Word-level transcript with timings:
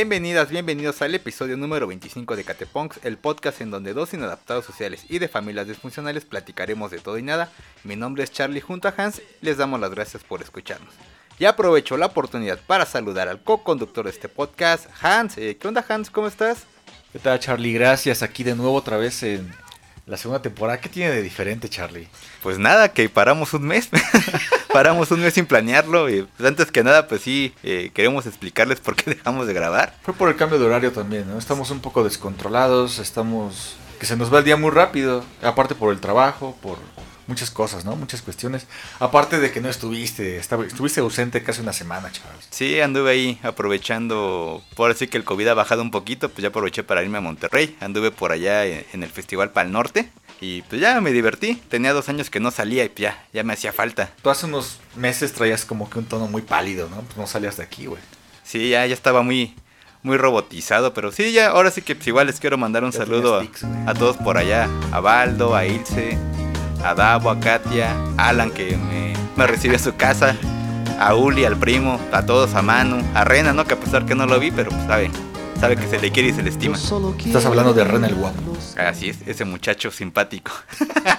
Bienvenidas, 0.00 0.48
bienvenidos 0.48 1.02
al 1.02 1.14
episodio 1.14 1.58
número 1.58 1.86
25 1.86 2.34
de 2.34 2.42
Catepunks, 2.42 3.00
el 3.04 3.18
podcast 3.18 3.60
en 3.60 3.70
donde 3.70 3.92
dos 3.92 4.14
inadaptados 4.14 4.64
sociales 4.64 5.04
y 5.10 5.18
de 5.18 5.28
familias 5.28 5.68
disfuncionales 5.68 6.24
platicaremos 6.24 6.90
de 6.90 7.00
todo 7.00 7.18
y 7.18 7.22
nada. 7.22 7.52
Mi 7.84 7.96
nombre 7.96 8.24
es 8.24 8.32
Charlie 8.32 8.62
junto 8.62 8.88
a 8.88 8.94
Hans, 8.96 9.20
les 9.42 9.58
damos 9.58 9.78
las 9.78 9.90
gracias 9.90 10.24
por 10.24 10.40
escucharnos. 10.40 10.94
Y 11.38 11.44
aprovecho 11.44 11.98
la 11.98 12.06
oportunidad 12.06 12.58
para 12.66 12.86
saludar 12.86 13.28
al 13.28 13.42
co-conductor 13.42 14.06
de 14.06 14.12
este 14.12 14.30
podcast, 14.30 14.86
Hans. 15.02 15.36
Eh, 15.36 15.58
¿Qué 15.60 15.68
onda 15.68 15.84
Hans? 15.86 16.08
¿Cómo 16.08 16.28
estás? 16.28 16.64
¿Qué 17.12 17.18
tal 17.18 17.38
Charlie? 17.38 17.74
Gracias, 17.74 18.22
aquí 18.22 18.42
de 18.42 18.54
nuevo 18.54 18.72
otra 18.72 18.96
vez 18.96 19.22
en 19.22 19.52
la 20.10 20.16
segunda 20.16 20.42
temporada. 20.42 20.80
¿Qué 20.80 20.88
tiene 20.88 21.12
de 21.12 21.22
diferente 21.22 21.68
Charlie? 21.68 22.08
Pues 22.42 22.58
nada, 22.58 22.92
que 22.92 23.08
paramos 23.08 23.54
un 23.54 23.62
mes. 23.62 23.88
paramos 24.72 25.10
un 25.12 25.20
mes 25.20 25.34
sin 25.34 25.46
planearlo. 25.46 26.10
Y 26.10 26.22
pues 26.22 26.48
antes 26.48 26.72
que 26.72 26.82
nada, 26.82 27.06
pues 27.06 27.22
sí, 27.22 27.54
eh, 27.62 27.92
queremos 27.94 28.26
explicarles 28.26 28.80
por 28.80 28.96
qué 28.96 29.10
dejamos 29.14 29.46
de 29.46 29.54
grabar. 29.54 29.94
Fue 30.02 30.12
por 30.12 30.28
el 30.28 30.36
cambio 30.36 30.58
de 30.58 30.66
horario 30.66 30.92
también, 30.92 31.28
¿no? 31.30 31.38
Estamos 31.38 31.70
un 31.70 31.80
poco 31.80 32.02
descontrolados, 32.02 32.98
estamos... 32.98 33.76
que 34.00 34.06
se 34.06 34.16
nos 34.16 34.34
va 34.34 34.38
el 34.38 34.44
día 34.44 34.56
muy 34.56 34.70
rápido, 34.70 35.24
aparte 35.42 35.76
por 35.76 35.92
el 35.92 36.00
trabajo, 36.00 36.56
por 36.60 36.78
muchas 37.30 37.50
cosas, 37.50 37.84
¿no? 37.84 37.96
Muchas 37.96 38.20
cuestiones. 38.20 38.66
Aparte 38.98 39.38
de 39.38 39.50
que 39.52 39.60
no 39.60 39.70
estuviste, 39.70 40.36
estuviste 40.36 41.00
ausente 41.00 41.42
casi 41.42 41.62
una 41.62 41.72
semana, 41.72 42.10
chaval. 42.10 42.36
Sí, 42.50 42.80
anduve 42.80 43.12
ahí 43.12 43.40
aprovechando, 43.42 44.62
por 44.74 44.90
así 44.90 45.06
que 45.06 45.16
el 45.16 45.24
COVID 45.24 45.48
ha 45.48 45.54
bajado 45.54 45.82
un 45.82 45.92
poquito, 45.92 46.28
pues 46.28 46.42
ya 46.42 46.48
aproveché 46.48 46.82
para 46.82 47.02
irme 47.02 47.18
a 47.18 47.20
Monterrey. 47.20 47.76
Anduve 47.80 48.10
por 48.10 48.32
allá 48.32 48.66
en 48.66 49.02
el 49.02 49.08
Festival 49.10 49.52
Pal 49.52 49.72
Norte. 49.72 50.10
Y 50.42 50.62
pues 50.62 50.80
ya 50.80 51.00
me 51.00 51.12
divertí. 51.12 51.54
Tenía 51.68 51.92
dos 51.92 52.08
años 52.08 52.30
que 52.30 52.40
no 52.40 52.50
salía 52.50 52.84
y 52.84 52.92
ya, 52.96 53.24
ya 53.32 53.44
me 53.44 53.52
hacía 53.52 53.72
falta. 53.72 54.10
Tú 54.22 54.30
hace 54.30 54.46
unos 54.46 54.78
meses 54.96 55.32
traías 55.32 55.64
como 55.64 55.88
que 55.88 55.98
un 55.98 56.06
tono 56.06 56.26
muy 56.26 56.42
pálido, 56.42 56.88
¿no? 56.88 57.02
Pues 57.02 57.16
no 57.16 57.26
salías 57.26 57.56
de 57.58 57.62
aquí, 57.62 57.86
güey. 57.86 58.02
Sí, 58.42 58.70
ya, 58.70 58.84
ya 58.86 58.94
estaba 58.94 59.22
muy, 59.22 59.54
muy 60.02 60.16
robotizado, 60.16 60.94
pero 60.94 61.12
sí, 61.12 61.32
ya, 61.32 61.50
ahora 61.50 61.70
sí 61.70 61.82
que 61.82 61.94
pues, 61.94 62.08
igual 62.08 62.26
les 62.26 62.40
quiero 62.40 62.56
mandar 62.56 62.84
un 62.84 62.92
saludo 62.92 63.42
a, 63.86 63.94
todos 63.94 64.16
por 64.16 64.38
allá. 64.38 64.68
A 64.92 65.00
Baldo, 65.00 65.54
a 65.54 65.66
Ilse, 65.66 66.18
a 66.84 66.94
Davo, 66.94 67.30
a 67.30 67.40
Katia, 67.40 67.96
a 68.16 68.28
Alan 68.28 68.50
que 68.50 68.76
me, 68.76 69.12
me 69.36 69.46
recibió 69.46 69.76
a 69.76 69.80
su 69.80 69.94
casa, 69.96 70.36
a 70.98 71.14
Uli, 71.14 71.44
al 71.44 71.56
primo, 71.56 72.00
a 72.12 72.24
todos, 72.24 72.54
a 72.54 72.62
Manu, 72.62 73.02
a 73.14 73.24
Rena, 73.24 73.52
¿no? 73.52 73.64
Que 73.64 73.74
a 73.74 73.80
pesar 73.80 74.06
que 74.06 74.14
no 74.14 74.26
lo 74.26 74.38
vi, 74.38 74.50
pero 74.50 74.70
pues 74.70 74.84
sabe, 74.84 75.10
sabe 75.58 75.76
que 75.76 75.86
se 75.86 75.98
le 75.98 76.10
quiere 76.10 76.28
y 76.28 76.32
se 76.32 76.42
le 76.42 76.50
estima. 76.50 76.76
Estás 76.76 77.46
hablando 77.46 77.72
de 77.72 77.84
Rena 77.84 78.06
el 78.06 78.14
guapo. 78.14 78.56
Así 78.76 79.10
es, 79.10 79.18
ese 79.26 79.44
muchacho 79.44 79.90
simpático. 79.90 80.52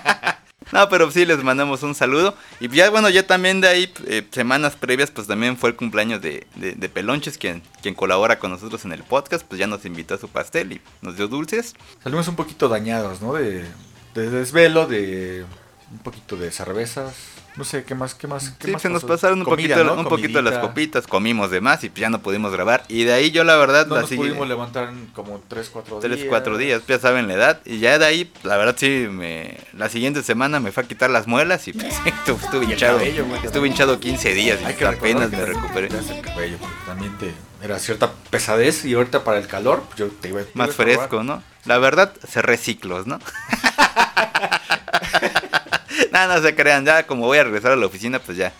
no, 0.72 0.90
pero 0.90 1.10
sí 1.12 1.26
les 1.26 1.44
mandamos 1.44 1.84
un 1.84 1.96
saludo. 1.96 2.36
Y 2.60 2.70
ya, 2.70 2.90
bueno, 2.90 3.10
ya 3.10 3.26
también 3.26 3.62
de 3.62 3.68
ahí, 3.68 3.94
eh, 4.08 4.28
semanas 4.32 4.76
previas, 4.76 5.12
pues 5.12 5.28
también 5.28 5.58
fue 5.58 5.70
el 5.70 5.76
cumpleaños 5.76 6.22
de, 6.22 6.48
de, 6.56 6.90
Pelonches, 6.90 7.38
quien, 7.38 7.62
quien 7.82 7.96
colabora 7.96 8.40
con 8.40 8.52
nosotros 8.52 8.86
en 8.86 8.94
el 8.94 9.04
podcast, 9.04 9.46
pues 9.46 9.60
ya 9.60 9.68
nos 9.68 9.86
invitó 9.86 10.16
a 10.16 10.18
su 10.18 10.28
pastel 10.28 10.74
y 10.74 10.82
nos 11.02 11.18
dio 11.18 11.28
dulces. 11.28 11.76
Salimos 12.04 12.28
un 12.28 12.36
poquito 12.36 12.70
dañados, 12.70 13.22
¿no? 13.22 13.34
De, 13.34 13.66
de 14.14 14.30
desvelo, 14.30 14.88
de 14.88 15.46
un 15.92 16.00
poquito 16.00 16.38
de 16.38 16.52
cervezas 16.52 17.32
no 17.58 17.66
sé, 17.66 17.84
¿qué 17.84 17.96
más? 17.96 18.16
¿Qué 18.16 18.28
más? 18.28 18.54
sí, 18.64 18.74
se 18.80 18.90
nos 18.90 19.04
pasaron 19.04 19.40
un 19.40 19.46
poquito, 19.46 19.94
un 19.94 20.06
poquito 20.06 20.42
las 20.42 20.60
copitas, 20.60 21.06
comimos 21.06 21.52
de 21.52 21.60
más 21.60 21.84
y 21.84 21.92
ya 21.94 22.10
no 22.10 22.22
pudimos 22.22 22.54
grabar. 22.54 22.86
Y 22.88 23.04
de 23.04 23.12
ahí 23.12 23.32
yo 23.32 23.44
la 23.44 23.58
verdad... 23.58 23.88
No 23.88 24.00
nos 24.00 24.10
pudimos 24.10 24.48
levantar 24.48 24.90
en 24.90 25.08
como 25.08 25.42
3, 25.50 25.70
4 25.70 26.00
días. 26.00 26.18
3, 26.18 26.26
4 26.30 26.58
días, 26.58 26.82
ya 26.88 27.00
saben 27.00 27.28
la 27.28 27.34
edad. 27.34 27.62
Y 27.66 27.80
ya 27.80 28.00
de 28.00 28.06
ahí, 28.06 28.32
la 28.44 28.56
verdad 28.56 28.76
sí, 28.78 29.08
me, 29.12 29.58
la 29.74 29.90
siguiente 29.90 30.24
semana 30.24 30.62
me 30.62 30.72
fue 30.72 30.84
a 30.84 30.88
quitar 30.88 31.10
las 31.10 31.28
muelas 31.28 31.68
y 31.68 31.74
pues, 31.74 31.94
estuve 32.26 32.66
hinchado. 32.66 33.02
estuve 33.02 33.68
hinchado 33.68 34.00
15 34.00 34.34
días 34.34 34.60
y 34.62 34.84
apenas 34.86 35.30
me 35.32 35.46
recuperé. 35.46 35.88
El 35.88 36.22
cabello, 36.22 36.58
también 36.86 37.18
te, 37.18 37.34
era 37.62 37.80
cierta 37.80 38.14
pesadez 38.30 38.86
y 38.86 38.94
ahorita 38.94 39.26
para 39.26 39.40
el 39.40 39.48
calor 39.48 39.84
pues, 39.88 40.00
yo 40.00 40.08
te 40.08 40.30
iba, 40.30 40.42
Más 40.54 40.74
fresco, 40.74 41.22
¿no? 41.24 41.44
La 41.66 41.78
verdad, 41.80 42.14
cerré 42.26 42.56
ciclos, 42.56 43.08
¿no? 43.08 43.20
no, 46.12 46.28
no 46.28 46.42
se 46.42 46.56
crean, 46.56 46.86
ya 46.86 47.08
como 47.08 47.26
voy 47.26 47.38
a 47.38 47.44
regresar 47.44 47.72
a 47.72 47.76
la 47.76 47.86
oficina, 47.86 48.20
pues 48.20 48.38
ya 48.38 48.52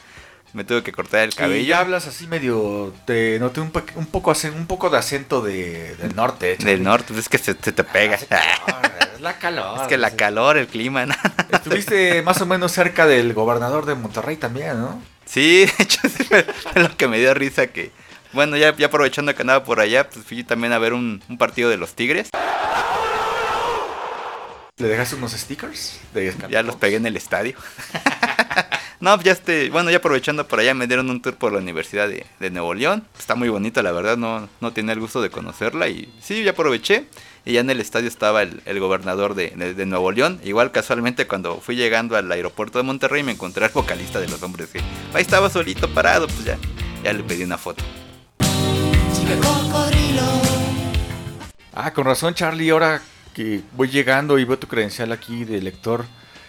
me 0.54 0.64
tuve 0.64 0.84
que 0.84 0.92
cortar 0.92 1.22
el 1.22 1.34
cabello. 1.34 1.62
Y 1.62 1.72
hablas 1.72 2.08
así 2.08 2.28
medio, 2.28 2.94
te 3.06 3.40
noté 3.40 3.62
un, 3.62 3.72
un 3.96 4.06
poco 4.08 4.34
un 4.56 4.68
poco 4.68 4.90
de 4.90 4.98
acento 4.98 5.42
de, 5.42 5.96
del 5.96 6.16
norte. 6.16 6.58
Del 6.58 6.84
norte, 6.84 7.08
pues 7.10 7.20
es 7.20 7.30
que 7.30 7.38
se, 7.38 7.54
te 7.54 7.84
pega. 7.84 8.16
es 8.16 9.22
la 9.22 9.38
calor. 9.38 9.82
Es 9.82 9.88
que 9.88 9.98
la 9.98 10.12
calor, 10.12 10.58
el 10.58 10.68
clima. 10.68 11.06
Estuviste 11.50 12.22
más 12.22 12.42
o 12.42 12.46
menos 12.46 12.72
cerca 12.72 13.08
del 13.08 13.34
gobernador 13.34 13.86
de 13.86 13.96
Monterrey 13.96 14.38
también, 14.38 14.80
¿no? 14.80 15.02
Sí, 15.26 15.66
de 15.78 15.84
hecho 15.84 16.00
es 16.04 16.76
lo 16.76 16.98
que 16.98 17.08
me 17.08 17.20
dio 17.20 17.34
risa 17.34 17.68
que... 17.68 17.92
Bueno, 18.34 18.56
ya, 18.56 18.76
ya 18.76 18.88
aprovechando 18.88 19.36
que 19.36 19.42
andaba 19.42 19.66
por 19.66 19.82
allá, 19.82 20.10
pues 20.10 20.26
fui 20.26 20.44
también 20.44 20.72
a 20.72 20.80
ver 20.80 20.94
un, 20.94 21.22
un 21.28 21.38
partido 21.38 21.70
de 21.70 21.76
los 21.76 21.96
Tigres. 21.96 22.30
¿Le 24.82 24.88
dejaste 24.88 25.16
unos 25.16 25.34
stickers? 25.34 26.00
ya 26.50 26.64
los 26.64 26.76
pegué 26.76 26.96
en 26.96 27.06
el 27.06 27.16
estadio. 27.16 27.54
no, 29.00 29.22
ya 29.22 29.32
este, 29.32 29.70
bueno, 29.70 29.92
ya 29.92 29.98
aprovechando 29.98 30.48
por 30.48 30.60
allá 30.60 30.74
me 30.74 30.88
dieron 30.88 31.08
un 31.12 31.22
tour 31.22 31.36
por 31.36 31.54
la 31.54 31.60
Universidad 31.60 32.10
de, 32.10 32.50
Nuevo 32.50 32.74
León. 32.74 33.06
Está 33.18 33.36
muy 33.36 33.50
bonita, 33.50 33.84
la 33.84 33.92
verdad, 33.92 34.18
no, 34.18 34.50
no 34.60 34.74
tenía 34.74 34.94
el 34.94 35.00
gusto 35.00 35.22
de 35.22 35.30
conocerla 35.30 35.88
y 35.88 36.12
sí, 36.20 36.44
ya 36.44 36.52
aproveché. 36.52 37.06
Y 37.46 37.54
ya 37.54 37.60
en 37.60 37.70
el 37.70 37.80
estadio 37.80 38.08
estaba 38.08 38.42
el, 38.42 38.80
gobernador 38.80 39.36
de, 39.36 39.54
Nuevo 39.86 40.12
León. 40.12 40.42
Igual 40.44 40.72
casualmente 40.72 41.28
cuando 41.28 41.60
fui 41.62 41.76
llegando 41.76 42.18
al 42.18 42.32
aeropuerto 42.32 42.80
de 42.80 42.84
Monterrey 42.84 43.22
me 43.22 43.34
encontré 43.34 43.66
al 43.66 43.72
vocalista 43.72 44.20
de 44.20 44.30
los 44.30 44.42
hombres 44.42 44.70
que 44.70 44.80
ahí 45.14 45.22
estaba 45.22 45.52
solito 45.52 45.94
parado, 45.94 46.26
pues 46.26 46.44
ya, 46.44 46.58
ya 47.04 47.14
le 47.14 47.24
pedí 47.24 47.44
una 47.44 47.60
foto. 47.60 47.84
Ah, 51.74 51.94
con 51.94 52.06
razón 52.06 52.34
Charlie, 52.34 52.70
ahora 52.72 53.02
que 53.34 53.62
voy 53.74 53.90
llegando 53.90 54.40
y 54.40 54.46
veo 54.46 54.60
tu 54.60 54.68
credencial 54.68 55.12
aquí 55.12 55.46
de 55.46 55.62
lector. 55.62 56.06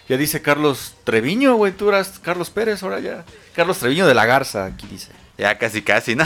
Ya 0.09 0.17
dice 0.17 0.41
Carlos 0.41 0.95
Treviño, 1.05 1.55
güey, 1.55 1.71
tú 1.71 1.89
eras 1.89 2.19
Carlos 2.19 2.49
Pérez, 2.49 2.83
ahora 2.83 2.99
ya. 2.99 3.23
Carlos 3.55 3.77
Treviño 3.79 4.05
de 4.05 4.13
la 4.13 4.25
Garza, 4.25 4.65
aquí 4.65 4.85
dice. 4.87 5.11
Ya 5.37 5.57
casi, 5.57 5.81
casi, 5.81 6.15
¿no? 6.15 6.25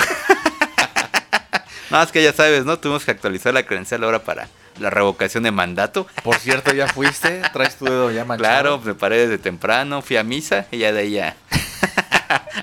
no, 1.92 2.02
es 2.02 2.12
que 2.12 2.24
ya 2.24 2.34
sabes, 2.34 2.66
¿no? 2.66 2.80
Tuvimos 2.80 3.06
que 3.06 3.12
actualizar 3.12 3.54
la 3.54 3.66
credencial 3.66 4.04
ahora 4.04 4.24
para 4.24 4.48
la 4.80 4.90
revocación 4.90 5.44
de 5.44 5.52
mandato. 5.52 6.08
Por 6.24 6.36
cierto, 6.38 6.74
ya 6.74 6.88
fuiste, 6.88 7.42
traes 7.54 7.76
tu 7.76 7.86
dedo 7.86 8.12
ya 8.12 8.26
manchado. 8.26 8.50
Claro, 8.50 8.80
me 8.80 8.96
paré 8.96 9.18
desde 9.18 9.38
temprano, 9.38 10.02
fui 10.02 10.18
a 10.18 10.24
misa 10.24 10.66
y 10.72 10.80
ya 10.80 10.92
de 10.92 11.00
ahí 11.00 11.20
a, 11.20 11.36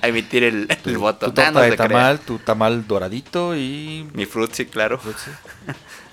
emitir 0.03 0.45
el, 0.45 0.67
voto. 0.99 1.27
Tu 1.27 1.33
torta 1.33 1.61
de 1.63 1.77
tamal, 1.77 2.19
tu 2.21 2.39
tamal 2.39 2.87
doradito 2.87 3.57
y... 3.57 4.09
Mi 4.13 4.27
frutzi, 4.27 4.67
claro. 4.67 5.01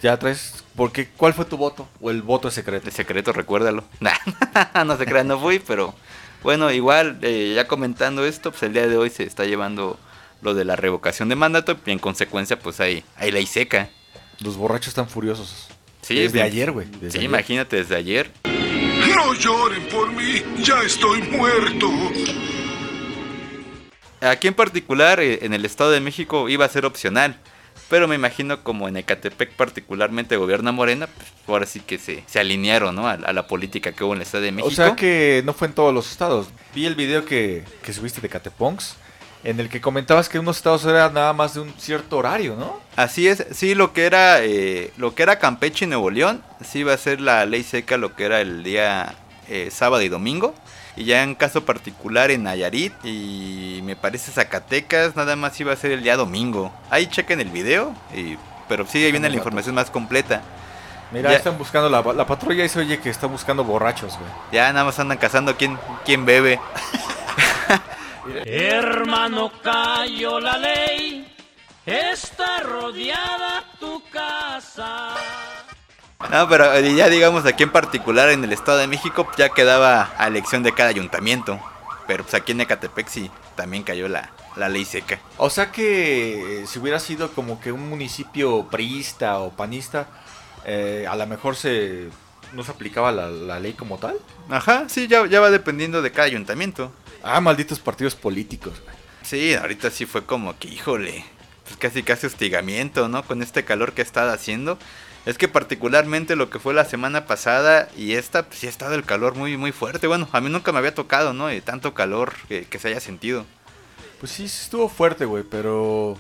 Ya 0.02 0.18
traes 0.18 0.64
porque, 0.82 1.10
¿cuál 1.16 1.36
fue 1.36 1.46
tu 1.46 1.58
voto? 1.58 1.88
¿O 2.02 2.10
el 2.10 2.24
voto 2.24 2.48
es 2.48 2.56
secreto? 2.56 2.88
El 2.88 2.92
secreto, 2.92 3.32
recuérdalo. 3.34 3.84
no 4.84 4.98
se 4.98 5.06
crean, 5.06 5.28
no 5.28 5.40
fui, 5.40 5.60
pero 5.60 5.94
bueno, 6.42 6.72
igual, 6.72 7.20
eh, 7.22 7.54
ya 7.56 7.68
comentando 7.68 8.26
esto, 8.26 8.50
pues 8.50 8.64
el 8.64 8.74
día 8.74 8.88
de 8.88 8.98
hoy 8.98 9.12
se 9.12 9.22
está 9.22 9.46
llevando 9.46 10.00
lo 10.42 10.56
de 10.56 10.66
la 10.66 10.76
revocación 10.76 11.30
de 11.30 11.36
mandato 11.36 11.78
y 11.86 11.92
en 11.92 12.00
consecuencia, 12.00 12.58
pues 12.58 12.80
hay, 12.80 13.04
hay 13.16 13.30
ley 13.30 13.46
seca. 13.46 13.92
Los 14.40 14.58
borrachos 14.58 14.88
están 14.88 15.08
furiosos. 15.08 15.68
Sí, 16.02 16.16
desde 16.16 16.42
ayer, 16.42 16.72
güey. 16.72 16.88
Sí, 17.12 17.20
imagínate, 17.20 17.76
desde 17.76 17.96
ayer. 17.96 18.32
No 18.44 19.36
lloren 19.36 19.88
por 19.88 20.12
mí, 20.12 20.42
ya 20.64 20.82
estoy 20.82 21.22
muerto. 21.22 21.92
Aquí 24.20 24.48
en 24.48 24.56
particular, 24.56 25.20
eh, 25.20 25.46
en 25.46 25.54
el 25.54 25.64
Estado 25.64 25.92
de 25.92 26.00
México, 26.00 26.50
iba 26.50 26.66
a 26.66 26.70
ser 26.70 26.88
opcional. 26.88 27.38
Pero 27.92 28.08
me 28.08 28.16
imagino 28.16 28.64
como 28.64 28.88
en 28.88 28.96
Ecatepec 28.96 29.52
particularmente 29.52 30.38
gobierna 30.38 30.72
Morena, 30.72 31.08
pues 31.08 31.28
ahora 31.46 31.66
sí 31.66 31.82
que 31.82 31.98
se, 32.00 32.24
se 32.26 32.40
alinearon 32.40 32.96
¿no? 32.96 33.10
a, 33.10 33.18
la 33.18 33.48
política 33.48 33.92
que 33.92 34.06
hubo 34.06 34.14
en 34.14 34.20
el 34.20 34.22
Estado 34.24 34.46
de 34.46 34.54
México. 34.54 34.70
O 34.70 34.72
sea 34.72 34.96
que 34.96 35.44
no 35.46 35.54
fue 35.54 35.68
en 35.68 35.74
todos 35.74 35.94
los 35.94 36.10
estados. 36.10 36.48
Vi 36.74 36.86
el 36.86 36.96
video 36.96 37.26
que, 37.26 37.66
que 37.84 37.92
subiste 37.92 38.22
de 38.22 38.30
Cateponks 38.30 38.96
en 39.44 39.60
el 39.60 39.68
que 39.68 39.82
comentabas 39.82 40.30
que 40.30 40.40
unos 40.40 40.56
estados 40.58 40.86
eran 40.86 41.14
nada 41.14 41.34
más 41.34 41.56
de 41.56 41.60
un 41.60 41.74
cierto 41.78 42.18
horario, 42.18 42.56
¿no? 42.56 42.80
Así 42.96 43.28
es, 43.28 43.46
sí, 43.52 43.76
lo 43.76 43.92
que 43.92 44.06
era 44.06 44.42
eh, 44.42 44.94
lo 44.96 45.14
que 45.14 45.24
era 45.24 45.40
Campeche 45.40 45.84
y 45.84 45.88
Nuevo 45.90 46.12
León, 46.12 46.42
sí 46.64 46.80
iba 46.80 46.94
a 46.94 46.98
ser 46.98 47.20
la 47.20 47.46
ley 47.46 47.64
seca 47.64 47.98
lo 47.98 48.16
que 48.16 48.24
era 48.24 48.40
el 48.40 48.64
día 48.64 49.16
eh, 49.50 49.70
sábado 49.70 50.02
y 50.02 50.08
domingo. 50.08 50.56
Y 50.96 51.06
ya 51.06 51.24
en 51.24 51.36
caso 51.36 51.64
particular 51.66 52.32
en 52.32 52.44
Nayarit 52.44 52.94
y 53.04 53.80
me 53.84 53.96
parece 53.96 54.32
Zacatecas, 54.32 55.16
nada 55.16 55.36
más 55.36 55.60
iba 55.60 55.72
a 55.72 55.76
ser 55.76 55.92
el 55.92 56.04
día 56.04 56.18
domingo. 56.18 56.74
Ahí 56.90 57.08
chequen 57.08 57.40
el 57.40 57.50
video, 57.50 57.96
y, 58.14 58.38
pero 58.68 58.86
sí, 58.86 59.04
ahí 59.04 59.12
viene 59.12 59.30
la 59.30 59.36
información 59.38 59.76
más 59.76 59.90
completa. 59.90 60.42
Mira, 61.12 61.34
están 61.34 61.58
buscando 61.58 61.90
la, 61.90 62.02
la 62.14 62.26
patrulla 62.26 62.64
y 62.64 62.70
se 62.70 62.80
oye 62.80 63.00
que 63.00 63.10
está 63.10 63.28
buscando 63.28 63.64
borrachos, 63.64 64.18
güey. 64.18 64.30
Ya 64.52 64.72
nada 64.72 64.86
más 64.86 65.00
andan 65.00 65.18
cazando 65.18 65.58
quién, 65.58 65.78
quién 66.06 66.26
bebe. 66.26 66.60
Hermano, 68.46 69.52
cayó 69.62 70.40
la 70.40 70.58
ley, 70.58 71.36
está 71.86 72.60
rodeada 72.62 73.64
tu 73.80 74.02
casa. 74.10 75.16
No, 76.30 76.48
pero 76.48 76.74
eh, 76.74 76.96
ya 76.96 77.10
digamos 77.10 77.46
aquí 77.46 77.64
en 77.64 77.72
particular 77.72 78.30
en 78.30 78.44
el 78.44 78.54
Estado 78.54 78.78
de 78.78 78.88
México 78.88 79.28
ya 79.38 79.50
quedaba 79.50 80.14
a 80.18 80.28
elección 80.28 80.64
de 80.64 80.74
cada 80.74 80.90
ayuntamiento. 80.90 81.60
Pero 82.08 82.24
pues 82.24 82.34
aquí 82.34 82.52
en 82.52 82.62
Ecatepec 82.62 83.08
sí 83.08 83.32
también 83.56 83.84
cayó 83.84 84.08
la, 84.08 84.32
la 84.56 84.70
ley 84.70 84.86
seca. 84.86 85.20
O 85.38 85.50
sea 85.50 85.72
que 85.72 86.62
eh, 86.62 86.68
si 86.68 86.80
hubiera 86.80 87.00
sido 87.00 87.32
como 87.32 87.60
que 87.62 87.72
un 87.72 87.90
municipio 87.90 88.68
priista 88.70 89.40
o 89.40 89.52
panista, 89.52 90.08
eh, 90.66 91.06
a 91.10 91.16
lo 91.16 91.26
mejor 91.28 91.56
se 91.56 92.10
no 92.54 92.64
se 92.64 92.72
aplicaba 92.72 93.12
la, 93.12 93.30
la 93.30 93.60
ley 93.60 93.74
como 93.74 93.98
tal. 93.98 94.18
Ajá, 94.50 94.86
sí, 94.90 95.08
ya, 95.08 95.26
ya 95.26 95.40
va 95.40 95.52
dependiendo 95.52 96.02
de 96.02 96.12
cada 96.12 96.28
ayuntamiento. 96.28 96.92
Ah, 97.24 97.40
malditos 97.40 97.80
partidos 97.80 98.16
políticos. 98.16 98.74
Sí, 99.22 99.54
ahorita 99.54 99.90
sí 99.90 100.06
fue 100.06 100.26
como 100.26 100.58
que, 100.58 100.68
híjole, 100.68 101.24
pues 101.64 101.78
casi 101.78 102.04
casi 102.04 102.28
hostigamiento, 102.28 103.08
¿no? 103.08 103.24
Con 103.24 103.42
este 103.42 103.64
calor 103.64 103.94
que 103.94 104.02
ha 104.02 104.04
estado 104.04 104.32
haciendo. 104.32 104.78
Es 105.26 105.38
que 105.38 105.48
particularmente 105.48 106.36
lo 106.36 106.50
que 106.50 106.58
fue 106.58 106.74
la 106.74 106.86
semana 106.86 107.26
pasada 107.28 107.90
y 107.96 108.14
esta, 108.14 108.48
pues 108.48 108.60
sí 108.60 108.68
ha 108.68 108.72
estado 108.72 108.96
el 108.96 109.04
calor 109.04 109.36
muy, 109.36 109.56
muy 109.56 109.72
fuerte. 109.72 110.08
Bueno, 110.08 110.28
a 110.32 110.42
mí 110.42 110.50
nunca 110.50 110.72
me 110.72 110.80
había 110.80 110.96
tocado, 110.96 111.34
¿no? 111.34 111.52
Y 111.54 111.62
tanto 111.62 111.94
calor 111.94 112.34
que, 112.48 112.80
se 112.80 112.88
haya 112.88 113.00
sentido. 113.00 113.46
Pues 114.20 114.32
sí, 114.32 114.46
estuvo 114.46 114.90
fuerte, 114.90 115.26
güey, 115.26 115.44
pero 115.44 116.18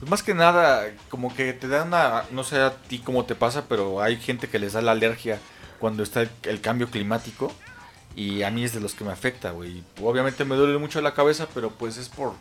pues 0.00 0.10
más 0.10 0.22
que 0.22 0.34
nada, 0.34 0.84
como 1.10 1.34
que 1.34 1.52
te 1.52 1.68
da 1.68 1.84
una, 1.84 2.24
no 2.32 2.42
sé 2.42 2.58
a 2.58 2.74
ti 2.74 2.98
cómo 2.98 3.24
te 3.24 3.34
pasa, 3.34 3.66
pero 3.68 4.02
hay 4.02 4.16
gente 4.16 4.48
que 4.48 4.58
les 4.58 4.72
da 4.72 4.82
la 4.82 4.92
alergia 4.92 5.38
cuando 5.78 6.02
está 6.02 6.22
el, 6.22 6.30
el 6.44 6.60
cambio 6.60 6.90
climático 6.90 7.52
y 8.16 8.42
a 8.42 8.50
mí 8.50 8.64
es 8.64 8.72
de 8.72 8.80
los 8.80 8.94
que 8.94 9.04
me 9.04 9.12
afecta, 9.12 9.52
güey. 9.52 9.84
Obviamente 10.02 10.44
me 10.44 10.56
duele 10.56 10.78
mucho 10.78 11.00
la 11.00 11.14
cabeza, 11.14 11.46
pero 11.54 11.70
pues 11.70 11.96
es 11.96 12.08
por, 12.08 12.34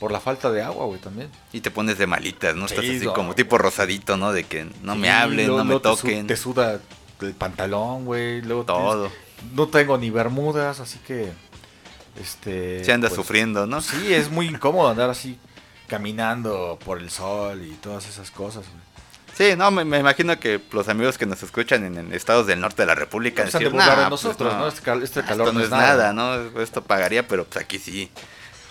por 0.00 0.12
la 0.12 0.20
falta 0.20 0.50
de 0.50 0.62
agua, 0.62 0.86
güey, 0.86 1.00
también. 1.00 1.30
Y 1.52 1.60
te 1.60 1.70
pones 1.70 1.96
de 1.98 2.06
malitas, 2.06 2.54
¿no? 2.56 2.68
Sí, 2.68 2.74
Estás 2.74 2.90
así 2.96 3.04
no. 3.06 3.14
como 3.14 3.34
tipo 3.34 3.56
rosadito, 3.58 4.16
¿no? 4.16 4.32
De 4.32 4.44
que 4.44 4.66
no 4.82 4.96
me 4.96 5.10
hablen, 5.10 5.46
luego- 5.46 5.64
no 5.64 5.74
me 5.74 5.80
toquen. 5.80 6.26
Te, 6.26 6.36
suda 6.36 6.80
el 7.20 7.32
pantalón, 7.34 8.04
güey, 8.04 8.42
luego 8.42 8.64
Todo. 8.64 9.08
tienes- 9.08 9.54
no 9.54 9.68
tengo 9.68 9.96
ni 9.98 10.10
bermudas, 10.10 10.80
así 10.80 10.98
que 11.06 11.32
este 12.20 12.84
Se 12.84 12.92
anda 12.92 13.08
pues, 13.08 13.16
sufriendo, 13.16 13.66
¿no? 13.66 13.80
Sí, 13.80 14.12
es 14.14 14.30
muy 14.30 14.46
incómodo 14.46 14.88
andar 14.88 15.10
así 15.10 15.38
caminando 15.88 16.78
por 16.84 16.98
el 16.98 17.10
sol 17.10 17.62
y 17.64 17.72
todas 17.74 18.08
esas 18.08 18.30
cosas, 18.30 18.64
güey. 18.68 18.84
Sí, 19.36 19.56
no, 19.56 19.70
me, 19.72 19.84
me 19.84 19.98
imagino 19.98 20.38
que 20.38 20.60
los 20.70 20.88
amigos 20.88 21.18
que 21.18 21.26
nos 21.26 21.42
escuchan 21.42 21.84
en, 21.84 21.98
en 21.98 22.12
estados 22.12 22.46
del 22.46 22.60
norte 22.60 22.82
de 22.82 22.86
la 22.86 22.94
República 22.94 23.42
Pues 23.42 23.52
de 23.52 23.58
decir, 23.58 23.72
de 23.72 23.78
"Nah, 23.78 23.94
pues 23.96 24.10
nosotros, 24.10 24.54
¿no? 24.54 24.68
Este 24.68 24.80
cal- 24.82 25.02
este 25.02 25.20
esto 25.20 25.28
calor 25.28 25.52
no 25.52 25.60
es 25.60 25.70
nada, 25.70 26.12
¿no? 26.12 26.60
Esto 26.60 26.82
pagaría, 26.84 27.26
pero 27.26 27.44
pues 27.44 27.62
aquí 27.64 27.78
sí. 27.80 28.10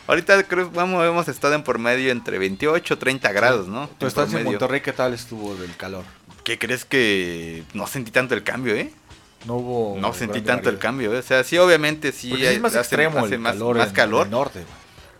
Ahorita 0.08 0.44
creo 0.44 0.70
vamos, 0.72 1.06
hemos 1.06 1.28
estado 1.30 1.54
en 1.56 1.64
por 1.64 1.80
medio 1.80 2.12
entre 2.12 2.38
28 2.38 2.94
y 2.94 2.98
30 2.98 3.32
grados, 3.32 3.68
¿no? 3.68 3.88
Tu 3.98 4.06
En 4.06 4.08
estancia 4.10 4.40
en. 4.40 4.46
Monterrey, 4.46 4.82
¿qué 4.82 4.92
tal 4.92 5.14
estuvo 5.14 5.56
del 5.56 5.76
calor? 5.78 6.04
¿Qué 6.44 6.60
crees 6.60 6.84
que 6.84 7.64
no 7.74 7.88
sentí 7.88 8.12
tanto 8.12 8.34
el 8.36 8.44
cambio, 8.44 8.76
eh? 8.76 8.92
No 9.46 9.56
hubo 9.56 10.00
No 10.00 10.14
sentí 10.14 10.42
tanto 10.42 10.70
el 10.70 10.78
cambio, 10.78 11.14
¿eh? 11.14 11.20
O 11.20 11.22
sea, 11.22 11.44
sí, 11.44 11.58
obviamente 11.58 12.12
sí. 12.12 12.30
Porque 12.30 12.52
es 12.54 12.60
más 12.62 12.72
hace- 12.74 12.80
extremo 12.80 13.20
hace 13.26 13.36
el 13.36 13.40
más, 13.42 13.54
calor, 13.54 13.78
más 13.78 13.88
en- 13.90 13.94
calor, 13.94 14.22
en 14.22 14.28
el 14.28 14.32
norte. 14.32 14.64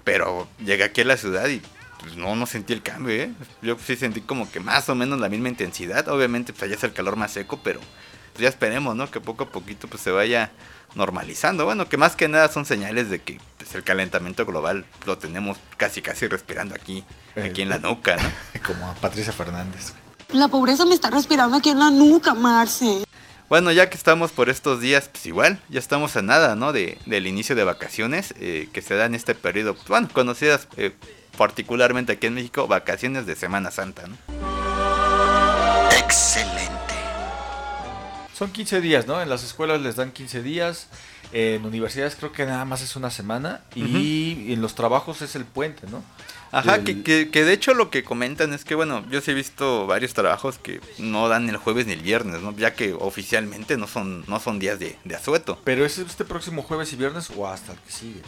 pero 0.04 0.48
llegué 0.60 0.84
aquí 0.84 1.02
a 1.02 1.06
la 1.06 1.16
ciudad 1.18 1.48
y 1.48 1.62
pues, 2.02 2.18
no, 2.18 2.36
no 2.36 2.46
sentí 2.46 2.74
el 2.74 2.82
cambio, 2.82 3.16
¿eh? 3.16 3.32
Yo 3.62 3.78
sí 3.86 3.96
sentí 3.96 4.20
como 4.20 4.52
que 4.52 4.60
más 4.60 4.90
o 4.90 4.96
menos 4.96 5.18
la 5.22 5.30
misma 5.30 5.48
intensidad. 5.48 6.10
Obviamente, 6.10 6.52
pues 6.52 6.64
allá 6.64 6.76
es 6.76 6.84
el 6.84 6.92
calor 6.92 7.16
más 7.16 7.32
seco, 7.32 7.62
pero 7.64 7.80
pues, 8.34 8.44
ya 8.44 8.50
esperemos, 8.50 8.96
¿no? 8.96 9.10
Que 9.10 9.22
poco 9.22 9.46
a 9.46 9.50
poquito 9.50 9.88
pues 9.88 10.02
se 10.02 10.12
vaya 10.12 10.52
normalizando. 10.96 11.66
Bueno, 11.66 11.88
que 11.88 11.98
más 11.98 12.16
que 12.16 12.28
nada 12.28 12.50
son 12.50 12.66
señales 12.66 13.10
de 13.10 13.20
que 13.20 13.40
pues, 13.58 13.74
el 13.76 13.84
calentamiento 13.84 14.46
global 14.46 14.86
lo 15.06 15.18
tenemos 15.18 15.58
casi 15.78 16.02
casi 16.02 16.28
respirando 16.28 16.76
aquí, 16.76 17.04
aquí 17.36 17.62
en 17.62 17.70
la 17.70 17.80
nuca, 17.80 18.18
¿no? 18.18 18.62
Como 18.66 18.88
a 18.88 18.94
Patricia 18.96 19.34
Fernández. 19.34 19.94
La 20.32 20.48
pobreza 20.48 20.86
me 20.86 20.96
está 20.96 21.10
respirando 21.10 21.58
aquí 21.58 21.70
en 21.70 21.80
la 21.80 21.92
nuca, 21.92 22.34
Marce. 22.34 23.06
Bueno, 23.50 23.72
ya 23.72 23.90
que 23.90 23.98
estamos 23.98 24.32
por 24.32 24.50
estos 24.50 24.80
días, 24.82 25.10
pues 25.12 25.28
igual, 25.28 25.60
ya 25.70 25.80
estamos 25.80 26.16
a 26.16 26.24
nada, 26.24 26.56
¿no? 26.56 26.74
De, 26.74 26.98
del 27.06 27.28
inicio 27.28 27.56
de 27.56 27.64
vacaciones 27.64 28.34
eh, 28.40 28.68
que 28.74 28.82
se 28.82 28.96
da 28.96 29.06
en 29.06 29.14
este 29.14 29.36
periodo, 29.36 29.76
pues, 29.76 29.88
bueno, 29.88 30.10
conocidas 30.12 30.68
eh, 30.78 30.92
particularmente 31.38 32.14
aquí 32.14 32.28
en 32.28 32.34
México, 32.34 32.66
vacaciones 32.68 33.28
de 33.28 33.36
Semana 33.36 33.70
Santa, 33.70 34.08
¿no? 34.08 34.18
Excelente. 36.00 36.53
Son 38.44 38.52
15 38.52 38.82
días, 38.82 39.08
¿no? 39.08 39.22
En 39.22 39.30
las 39.30 39.42
escuelas 39.44 39.80
les 39.82 39.96
dan 39.96 40.12
15 40.12 40.44
días. 40.44 40.88
En 41.32 41.66
universidades 41.66 42.16
creo 42.18 42.34
que 42.34 42.46
nada 42.46 42.66
más 42.66 42.82
es 42.82 42.98
una 42.98 43.10
semana. 43.10 43.62
Y 43.74 44.52
en 44.52 44.62
los 44.62 44.76
trabajos 44.76 45.22
es 45.22 45.36
el 45.38 45.46
puente, 45.46 45.88
¿no? 45.90 46.04
Ajá, 46.52 46.78
Del- 46.78 46.84
que, 46.84 47.04
que, 47.04 47.30
que 47.32 47.46
de 47.46 47.54
hecho 47.54 47.74
lo 47.74 47.90
que 47.90 48.04
comentan 48.04 48.54
es 48.54 48.66
que, 48.66 48.76
bueno, 48.76 49.06
yo 49.10 49.22
sí 49.22 49.32
he 49.32 49.34
visto 49.34 49.88
varios 49.88 50.14
trabajos 50.14 50.58
que 50.58 50.82
no 50.98 51.30
dan 51.30 51.48
el 51.48 51.56
jueves 51.56 51.88
ni 51.88 51.94
el 51.94 52.02
viernes, 52.02 52.42
¿no? 52.42 52.54
Ya 52.58 52.74
que 52.74 52.92
oficialmente 52.94 53.78
no 53.78 53.88
son, 53.88 54.26
no 54.28 54.42
son 54.42 54.60
días 54.60 54.78
de, 54.78 54.98
de 55.06 55.16
asueto. 55.16 55.58
Pero 55.64 55.86
es 55.86 55.98
este 55.98 56.26
próximo 56.26 56.64
jueves 56.64 56.92
y 56.92 56.98
viernes 56.98 57.30
o 57.38 57.48
hasta 57.48 57.72
el 57.72 57.80
que 57.80 57.92
sigue. 57.94 58.22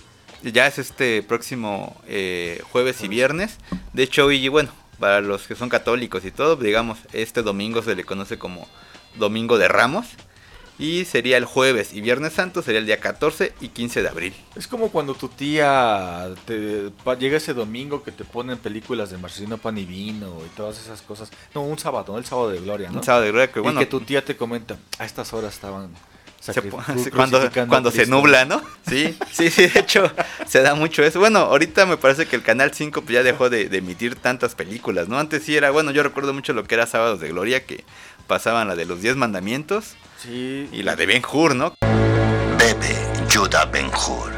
Ya 0.44 0.66
es 0.66 0.80
este 0.80 1.24
próximo 1.24 1.94
eh, 2.08 2.64
jueves 2.72 3.04
y 3.04 3.10
viernes. 3.10 3.58
De 3.92 4.04
hecho, 4.04 4.32
y 4.32 4.48
bueno, 4.48 4.72
para 4.98 5.20
los 5.20 5.46
que 5.46 5.56
son 5.56 5.68
católicos 5.68 6.24
y 6.24 6.32
todo, 6.32 6.56
digamos, 6.56 7.00
este 7.12 7.42
domingo 7.44 7.84
se 7.84 7.96
le 7.96 8.06
conoce 8.06 8.38
como 8.40 8.66
Domingo 9.18 9.58
de 9.58 9.68
Ramos. 9.68 10.08
Y 10.78 11.06
sería 11.06 11.38
el 11.38 11.46
jueves 11.46 11.94
y 11.94 12.02
viernes 12.02 12.34
santo, 12.34 12.62
sería 12.62 12.80
el 12.80 12.86
día 12.86 13.00
14 13.00 13.54
y 13.62 13.70
15 13.70 14.02
de 14.02 14.10
abril. 14.10 14.34
Es 14.58 14.68
como 14.68 14.92
cuando 14.92 15.14
tu 15.14 15.30
tía 15.30 16.34
te, 16.46 16.92
llega 17.18 17.38
ese 17.38 17.54
domingo 17.54 18.04
que 18.04 18.12
te 18.12 18.26
ponen 18.26 18.58
películas 18.58 19.10
de 19.10 19.18
Marcelino 19.18 19.58
Pan 19.58 19.78
y 19.78 19.86
Vino 19.86 20.42
y 20.46 20.50
todas 20.58 20.78
esas 20.78 21.02
cosas. 21.02 21.32
No, 21.54 21.62
un 21.62 21.80
sábado, 21.80 22.12
¿no? 22.12 22.20
El 22.20 22.26
sábado 22.26 22.50
de 22.50 22.60
Gloria, 22.60 22.90
¿no? 22.90 22.98
Un 22.98 23.04
sábado 23.06 23.24
de 23.24 23.32
gloria 23.32 23.52
que 23.54 23.62
y 23.62 23.78
que 23.78 23.86
tu 23.86 24.02
tía 24.02 24.26
te 24.26 24.36
comenta, 24.36 24.78
a 25.00 25.06
estas 25.06 25.32
horas 25.32 25.54
estaban 25.54 25.92
se 26.54 26.62
cuando, 27.12 27.50
cuando 27.68 27.92
se 27.92 27.98
Cristo". 28.00 28.16
nubla, 28.16 28.46
¿no? 28.46 28.62
Sí, 28.88 29.18
sí, 29.32 29.50
sí, 29.50 29.68
de 29.68 29.80
hecho 29.80 30.12
se 30.48 30.62
da 30.62 30.76
mucho 30.76 31.04
eso. 31.04 31.20
Bueno, 31.20 31.40
ahorita 31.40 31.86
me 31.86 31.98
parece 31.98 32.28
que 32.28 32.36
el 32.36 32.44
Canal 32.44 32.72
5 32.74 33.02
pues, 33.02 33.14
ya 33.14 33.24
dejó 33.24 33.50
de, 33.50 33.68
de 33.70 33.78
emitir 33.78 34.16
tantas 34.16 34.56
películas, 34.56 35.08
¿no? 35.08 35.18
Antes 35.20 35.44
sí 35.44 35.56
era, 35.58 35.72
bueno, 35.72 35.92
yo 35.92 36.04
recuerdo 36.04 36.34
mucho 36.34 36.54
lo 36.54 36.64
que 36.64 36.76
era 36.76 36.86
Sábados 36.86 37.20
de 37.20 37.30
Gloria, 37.30 37.66
que 37.66 37.84
pasaban 38.28 38.68
la 38.68 38.76
de 38.76 38.86
los 38.86 39.02
10 39.02 39.16
mandamientos 39.16 39.96
Sí. 40.22 40.68
y 40.72 40.84
la 40.84 40.96
de 40.96 41.06
Ben 41.06 41.22
Hur, 41.32 41.56
¿no? 41.56 41.76
Bebe 42.58 42.96
Yoda 43.30 43.66
Ben-Hur. 43.66 44.32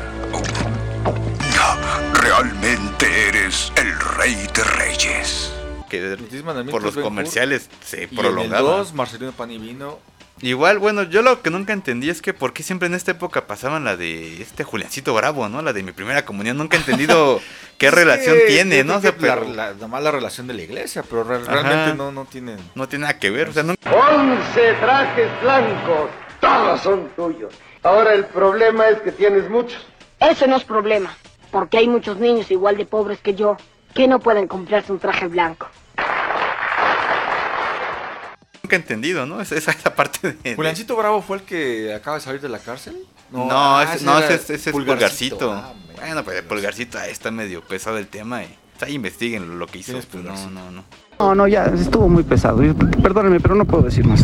Realmente 2.13 3.30
eres 3.30 3.71
el 3.77 3.98
rey 4.18 4.36
de 4.54 4.63
reyes. 4.63 5.51
Que 5.89 6.01
Los 6.18 6.30
diez 6.30 6.44
mandamientos 6.44 6.71
por 6.83 6.95
los 6.95 7.04
comerciales 7.04 7.69
se 7.86 8.01
Y 8.01 8.04
en 8.04 8.09
el 8.12 8.18
prolongaba. 8.18 8.78
2, 8.80 8.94
Marcelino 8.94 9.31
Pan 9.31 9.52
y 9.52 9.57
Vino. 9.57 9.99
Igual, 10.42 10.78
bueno, 10.78 11.04
yo 11.04 11.22
lo 11.24 11.42
que 11.42 11.50
nunca 11.50 11.74
entendí 11.74 12.10
es 12.10 12.22
que 12.22 12.34
por 12.34 12.54
qué 12.54 12.62
siempre 12.62 12.88
en 12.88 12.94
esta 12.94 13.12
época 13.12 13.48
pasaban 13.48 13.84
la 13.84 13.98
de 13.98 14.42
este 14.42 14.64
Juliancito 14.64 15.14
Bravo, 15.14 15.50
¿no? 15.50 15.62
La 15.64 15.74
de 15.74 15.82
mi 15.84 15.92
primera 15.94 16.26
comunión. 16.26 16.58
Nunca 16.58 16.78
he 16.78 16.80
entendido 16.80 17.40
qué 17.80 17.90
relación 17.90 18.38
tiene, 18.48 18.84
¿no? 18.84 18.98
O 18.98 19.02
sea, 19.02 19.14
que 19.16 19.26
la- 19.26 19.36
pero 19.36 19.54
la, 19.54 19.74
nomás 19.74 20.04
la 20.04 20.12
relación 20.12 20.46
de 20.48 20.54
la 20.54 20.62
iglesia, 20.62 21.04
pero 21.10 21.24
re- 21.24 21.38
Ajá. 21.38 21.52
realmente 21.52 21.96
no, 21.98 22.12
no 22.12 22.26
tienen. 22.26 22.58
no 22.76 22.88
tiene 22.88 23.04
nada 23.08 23.18
que 23.20 23.32
ver. 23.32 23.50
O 23.50 23.54
sea, 23.54 23.64
nunca... 23.64 23.92
Once 23.92 24.74
trajes 24.80 25.30
blancos, 25.42 26.10
todos 26.40 26.82
son 26.82 27.10
tuyos. 27.16 27.54
Ahora 27.84 28.14
el 28.14 28.26
problema 28.26 28.88
es 28.90 29.00
que 29.02 29.12
tienes 29.12 29.50
muchos. 29.50 29.86
Ese 30.20 30.48
no 30.48 30.56
es 30.58 30.64
problema, 30.64 31.16
porque 31.52 31.78
hay 31.78 31.88
muchos 31.88 32.18
niños 32.18 32.52
igual 32.52 32.78
de 32.78 32.86
pobres 32.86 33.20
que 33.22 33.34
yo 33.34 33.58
que 33.96 34.08
no 34.08 34.20
pueden 34.20 34.48
comprarse 34.48 34.92
un 34.92 35.00
traje 35.00 35.28
blanco. 35.28 35.68
Nunca 38.68 38.76
he 38.76 38.80
entendido, 38.80 39.26
¿no? 39.26 39.40
Esa, 39.40 39.56
esa 39.56 39.71
esa 39.71 39.95
parte 39.95 40.36
de... 40.44 40.56
¿Juliancito 40.56 40.95
Bravo 40.97 41.21
fue 41.21 41.38
el 41.38 41.44
que 41.44 41.94
acaba 41.94 42.18
de 42.18 42.21
salir 42.24 42.42
de 42.42 42.50
la 42.50 42.59
cárcel? 42.59 42.97
No, 43.31 43.47
ah, 43.52 43.94
ese, 43.95 44.04
no, 44.04 44.19
ese, 44.19 44.36
es- 44.36 44.50
ese 44.50 44.69
es 44.69 44.71
Pulgarcito. 44.71 45.54
Ah, 45.54 45.74
bueno, 45.95 46.24
pues 46.24 46.38
el 46.38 46.44
Pulgarcito 46.44 47.00
ahí 47.00 47.12
está 47.12 47.31
medio 47.31 47.62
pesado 47.62 47.97
el 47.97 48.07
tema. 48.07 48.44
Y, 48.44 48.54
ahí 48.81 48.94
investiguen 48.94 49.57
lo 49.57 49.68
que 49.68 49.80
hizo. 49.80 49.94
¿Quién 49.94 50.00
es 50.00 50.06
pues, 50.06 50.24
no, 50.24 50.50
no, 50.50 50.71
no. 50.71 50.83
No, 51.19 51.33
no, 51.36 51.47
ya 51.47 51.66
estuvo 51.66 52.07
muy 52.09 52.24
pesado. 52.24 52.62
Perdóneme, 53.02 53.40
pero 53.40 53.56
no 53.56 53.66
puedo 53.66 53.83
decir 53.83 54.06
más. 54.06 54.24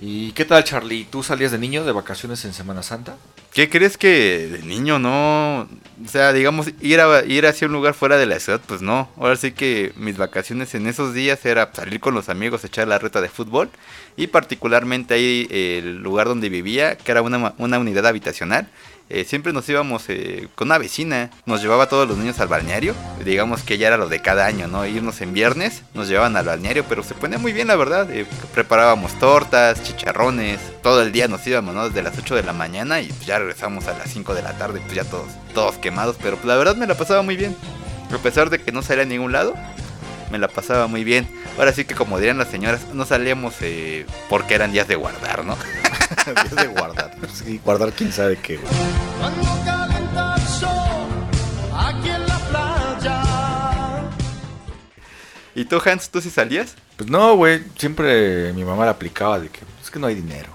¿Y 0.00 0.32
qué 0.32 0.44
tal, 0.44 0.64
Charlie? 0.64 1.04
¿Tú 1.04 1.22
salías 1.22 1.52
de 1.52 1.58
niño 1.58 1.84
de 1.84 1.92
vacaciones 1.92 2.44
en 2.44 2.52
Semana 2.52 2.82
Santa? 2.82 3.16
¿Qué 3.52 3.68
crees 3.68 3.98
que 3.98 4.48
de 4.48 4.62
niño 4.62 5.00
no? 5.00 5.62
O 5.62 6.08
sea, 6.08 6.32
digamos, 6.32 6.68
ir, 6.80 7.00
a, 7.00 7.24
ir 7.24 7.46
hacia 7.46 7.66
un 7.66 7.72
lugar 7.72 7.94
fuera 7.94 8.16
de 8.16 8.26
la 8.26 8.38
ciudad, 8.38 8.60
pues 8.64 8.80
no. 8.80 9.10
Ahora 9.16 9.34
sí 9.34 9.50
que 9.50 9.92
mis 9.96 10.16
vacaciones 10.16 10.74
en 10.76 10.86
esos 10.86 11.14
días 11.14 11.44
era 11.44 11.70
salir 11.72 11.98
con 11.98 12.14
los 12.14 12.28
amigos, 12.28 12.64
echar 12.64 12.86
la 12.86 12.98
reta 12.98 13.20
de 13.20 13.28
fútbol. 13.28 13.68
Y 14.16 14.28
particularmente 14.28 15.14
ahí 15.14 15.48
el 15.50 15.96
lugar 15.96 16.28
donde 16.28 16.48
vivía, 16.48 16.96
que 16.96 17.10
era 17.10 17.22
una, 17.22 17.54
una 17.58 17.78
unidad 17.78 18.06
habitacional. 18.06 18.68
Eh, 19.10 19.24
siempre 19.24 19.52
nos 19.52 19.68
íbamos 19.68 20.04
eh, 20.08 20.48
con 20.54 20.68
una 20.68 20.78
vecina, 20.78 21.30
nos 21.44 21.60
llevaba 21.60 21.84
a 21.84 21.88
todos 21.88 22.08
los 22.08 22.16
niños 22.16 22.38
al 22.38 22.46
balneario. 22.46 22.94
Digamos 23.24 23.62
que 23.62 23.76
ya 23.76 23.88
era 23.88 23.96
lo 23.96 24.08
de 24.08 24.22
cada 24.22 24.46
año, 24.46 24.68
¿no? 24.68 24.86
Irnos 24.86 25.20
en 25.20 25.32
viernes, 25.32 25.82
nos 25.94 26.08
llevaban 26.08 26.36
al 26.36 26.46
balneario, 26.46 26.84
pero 26.88 27.02
se 27.02 27.14
ponía 27.14 27.36
muy 27.36 27.52
bien, 27.52 27.66
la 27.66 27.74
verdad. 27.74 28.08
eh, 28.12 28.24
preparábamos 28.54 29.18
tortas, 29.18 29.82
chicharrones, 29.82 30.60
todo 30.82 31.02
el 31.02 31.10
día 31.10 31.26
nos 31.26 31.44
íbamos, 31.44 31.74
¿no? 31.74 31.88
Desde 31.88 32.02
las 32.02 32.16
8 32.16 32.36
de 32.36 32.44
la 32.44 32.52
mañana 32.52 33.00
y 33.00 33.08
pues, 33.08 33.26
ya 33.26 33.38
regresamos 33.38 33.88
a 33.88 33.98
las 33.98 34.10
5 34.10 34.32
de 34.34 34.42
la 34.42 34.56
tarde, 34.56 34.80
pues 34.80 34.94
ya 34.94 35.04
todos, 35.04 35.26
todos 35.54 35.76
quemados. 35.78 36.16
Pero 36.22 36.36
pues, 36.36 36.46
la 36.46 36.56
verdad 36.56 36.76
me 36.76 36.86
la 36.86 36.94
pasaba 36.94 37.22
muy 37.22 37.36
bien. 37.36 37.56
A 38.12 38.18
pesar 38.18 38.48
de 38.48 38.60
que 38.60 38.70
no 38.72 38.82
salía 38.82 39.02
a 39.02 39.06
ningún 39.06 39.32
lado, 39.32 39.54
me 40.30 40.38
la 40.38 40.48
pasaba 40.48 40.86
muy 40.86 41.04
bien. 41.04 41.28
Ahora 41.58 41.72
sí 41.72 41.84
que 41.84 41.94
como 41.94 42.18
dirían 42.18 42.38
las 42.38 42.48
señoras, 42.48 42.86
no 42.92 43.04
salíamos 43.04 43.54
eh, 43.60 44.06
porque 44.28 44.54
eran 44.54 44.72
días 44.72 44.88
de 44.88 44.96
guardar, 44.96 45.44
¿no? 45.44 45.56
Días 46.26 46.56
de 46.56 46.66
guardar. 46.68 47.16
Sí, 47.32 47.60
guardar 47.64 47.92
quién 47.92 48.12
sabe 48.12 48.36
qué. 48.36 48.56
güey. 48.56 48.72
Cuando 49.18 49.42
calienta 49.64 50.34
el 50.36 50.42
sol 50.42 51.08
aquí 51.76 52.08
en 52.10 52.26
la 52.26 52.38
playa 52.50 53.22
¿Y 55.54 55.64
tú, 55.64 55.80
Hans, 55.84 56.10
tú 56.10 56.20
sí 56.20 56.30
salías? 56.30 56.74
Pues 56.96 57.10
no, 57.10 57.34
güey, 57.36 57.62
siempre 57.76 58.52
mi 58.52 58.64
mamá 58.64 58.84
la 58.84 58.92
aplicaba 58.92 59.40
de 59.40 59.48
que 59.48 59.60
es 59.82 59.90
que 59.90 59.98
no 59.98 60.06
hay 60.06 60.14
dinero. 60.14 60.50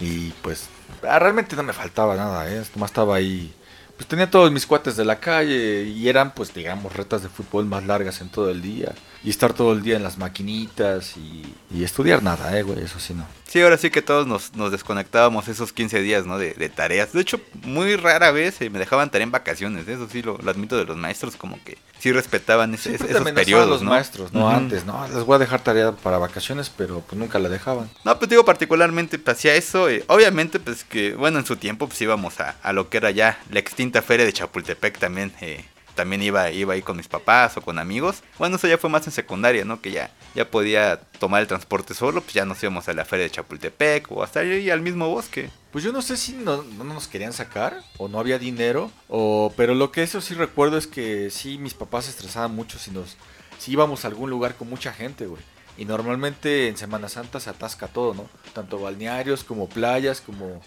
Y 0.00 0.30
pues 0.42 0.68
ah, 1.08 1.18
realmente 1.18 1.56
no 1.56 1.62
me 1.62 1.72
faltaba 1.72 2.16
nada, 2.16 2.50
¿eh? 2.50 2.62
Nomás 2.74 2.90
estaba 2.90 3.16
ahí. 3.16 3.54
Pues 3.96 4.08
tenía 4.08 4.30
todos 4.30 4.52
mis 4.52 4.66
cuates 4.66 4.96
de 4.96 5.06
la 5.06 5.20
calle 5.20 5.84
y 5.84 6.08
eran, 6.08 6.34
pues 6.34 6.52
digamos, 6.52 6.94
retas 6.94 7.22
de 7.22 7.30
fútbol 7.30 7.64
más 7.64 7.84
largas 7.86 8.20
en 8.20 8.28
todo 8.28 8.50
el 8.50 8.60
día. 8.60 8.94
Y 9.24 9.30
estar 9.30 9.54
todo 9.54 9.72
el 9.72 9.82
día 9.82 9.96
en 9.96 10.02
las 10.02 10.18
maquinitas 10.18 11.16
y, 11.16 11.42
y 11.74 11.82
estudiar 11.82 12.22
nada, 12.22 12.56
¿eh, 12.58 12.62
güey? 12.62 12.80
Eso 12.80 13.00
sí 13.00 13.14
no. 13.14 13.26
Sí, 13.48 13.60
ahora 13.62 13.78
sí 13.78 13.90
que 13.90 14.02
todos 14.02 14.26
nos, 14.26 14.54
nos 14.54 14.70
desconectábamos 14.70 15.48
esos 15.48 15.72
15 15.72 16.00
días, 16.00 16.26
¿no? 16.26 16.38
De, 16.38 16.52
de 16.52 16.68
tareas. 16.68 17.12
De 17.12 17.22
hecho, 17.22 17.40
muy 17.62 17.96
rara 17.96 18.30
vez 18.30 18.60
eh, 18.60 18.70
me 18.70 18.78
dejaban 18.78 19.10
tarea 19.10 19.24
en 19.24 19.32
vacaciones. 19.32 19.88
¿eh? 19.88 19.94
Eso 19.94 20.08
sí 20.10 20.22
lo, 20.22 20.36
lo 20.38 20.50
admito 20.50 20.76
de 20.76 20.84
los 20.84 20.96
maestros, 20.96 21.36
como 21.36 21.58
que 21.64 21.78
sí 21.98 22.12
respetaban 22.12 22.74
ese- 22.74 22.90
Siempre 22.96 23.10
esos 23.12 23.30
periodos, 23.32 23.68
los 23.68 23.82
¿no? 23.82 23.90
maestros, 23.90 24.32
no 24.32 24.48
antes, 24.48 24.84
¿no? 24.84 25.06
Les 25.08 25.24
voy 25.24 25.36
a 25.36 25.38
dejar 25.38 25.60
tarea 25.62 25.92
para 25.92 26.18
vacaciones, 26.18 26.70
pero 26.76 27.00
pues 27.00 27.18
nunca 27.18 27.38
la 27.38 27.48
dejaban. 27.48 27.88
No, 28.04 28.18
pues 28.18 28.28
digo, 28.30 28.44
particularmente 28.44 29.18
pues, 29.18 29.36
hacía 29.36 29.54
eso. 29.54 29.88
eh, 29.88 30.04
obviamente, 30.08 30.60
pues 30.60 30.84
que, 30.84 31.14
bueno, 31.14 31.38
en 31.38 31.46
su 31.46 31.56
tiempo, 31.56 31.86
pues 31.88 32.00
íbamos 32.00 32.38
a, 32.40 32.56
a 32.62 32.72
lo 32.72 32.88
que 32.88 32.98
era 32.98 33.10
ya 33.10 33.38
la 33.50 33.58
extinta 33.58 34.02
feria 34.02 34.24
de 34.26 34.32
Chapultepec 34.32 34.98
también. 34.98 35.32
eh, 35.40 35.64
también 35.96 36.22
iba, 36.22 36.50
iba 36.52 36.74
ahí 36.74 36.82
con 36.82 36.96
mis 36.96 37.08
papás 37.08 37.56
o 37.56 37.62
con 37.62 37.80
amigos. 37.80 38.22
Bueno, 38.38 38.54
eso 38.54 38.68
ya 38.68 38.78
fue 38.78 38.88
más 38.88 39.04
en 39.06 39.12
secundaria, 39.12 39.64
¿no? 39.64 39.80
Que 39.80 39.90
ya, 39.90 40.12
ya 40.36 40.48
podía 40.48 41.00
tomar 41.18 41.40
el 41.40 41.48
transporte 41.48 41.94
solo, 41.94 42.20
pues 42.20 42.34
ya 42.34 42.44
nos 42.44 42.62
íbamos 42.62 42.88
a 42.88 42.92
la 42.92 43.04
feria 43.04 43.24
de 43.24 43.30
Chapultepec 43.30 44.12
o 44.12 44.22
hasta 44.22 44.40
ahí 44.40 44.70
al 44.70 44.80
mismo 44.80 45.08
bosque. 45.08 45.50
Pues 45.72 45.82
yo 45.82 45.92
no 45.92 46.02
sé 46.02 46.16
si 46.16 46.32
no, 46.32 46.62
no 46.62 46.84
nos 46.84 47.08
querían 47.08 47.32
sacar 47.32 47.82
o 47.98 48.06
no 48.06 48.20
había 48.20 48.38
dinero, 48.38 48.92
o, 49.08 49.52
pero 49.56 49.74
lo 49.74 49.90
que 49.90 50.04
eso 50.04 50.20
sí 50.20 50.34
recuerdo 50.34 50.78
es 50.78 50.86
que 50.86 51.30
sí, 51.30 51.58
mis 51.58 51.74
papás 51.74 52.04
se 52.04 52.12
estresaban 52.12 52.54
mucho 52.54 52.78
si 52.78 52.92
nos 52.92 53.16
si 53.58 53.72
íbamos 53.72 54.04
a 54.04 54.08
algún 54.08 54.30
lugar 54.30 54.54
con 54.54 54.68
mucha 54.68 54.92
gente, 54.92 55.26
güey. 55.26 55.42
Y 55.78 55.84
normalmente 55.84 56.68
en 56.68 56.76
Semana 56.76 57.08
Santa 57.08 57.40
se 57.40 57.50
atasca 57.50 57.88
todo, 57.88 58.14
¿no? 58.14 58.28
Tanto 58.54 58.78
balnearios 58.78 59.44
como 59.44 59.68
playas, 59.68 60.20
como 60.20 60.60